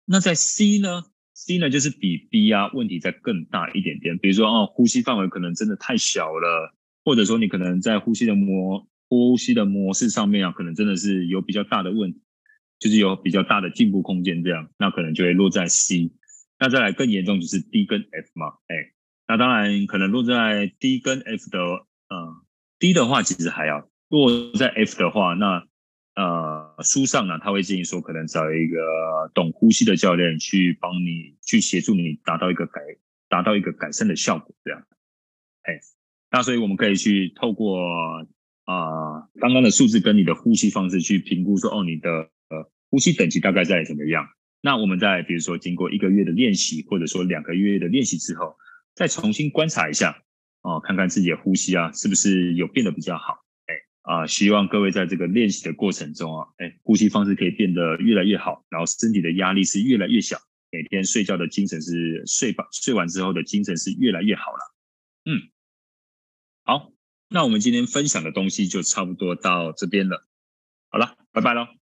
[0.04, 4.18] 那在 C 呢？C 呢，就是比 B 啊问题再更大一点点。
[4.18, 12.20] 比如说，哦，呼吸范围可能真的太小了，或者说你可能在呼吸的模呼吸的模式上面啊，可能真的是有比较大的问题，
[12.78, 16.10] 就是有比较大的进步空间这样，那可能就会落在 C。
[16.58, 18.76] 那再来更严重就是 D 跟 F 嘛，哎，
[19.28, 21.58] 那当然可能落在 D 跟 F 的，
[22.08, 22.42] 嗯。
[22.78, 25.66] D 的话其实还要，落在 F 的话，那
[26.14, 32.82] 呃书上呢他会建议说，可能找一个懂呼吸的教练去帮你去协助你达到一个改
[33.30, 34.82] 达到一个改善的效果，这样。
[35.62, 35.80] 哎，
[36.30, 37.80] 那所以我们可以去透过
[38.66, 44.28] 啊、刚刚的数字跟你的呼吸方式去评估说，哦你的呃呼吸等级大概在怎么样？
[44.60, 48.54] 那我们在比如说经过一个月的练习，或者说两个月的练习之后，
[48.96, 50.24] 再重新观察一下。
[50.62, 53.44] 哦，看看自己的呼吸啊，是不是有变得比较好？
[53.66, 60.36] 哎，啊、希望各位在这个练习的过程中啊，哎，呼吸方式可以变得越来越好，然后身体的压力是越来越小，
[60.72, 64.74] 每天睡觉的精神是睡饱睡完之后的精神是越来越好了。
[65.24, 65.50] 嗯，
[66.64, 66.90] 好，
[67.28, 70.26] 那我们今天分享的东西就差不多到这边了。
[70.88, 71.85] 好了，拜拜喽。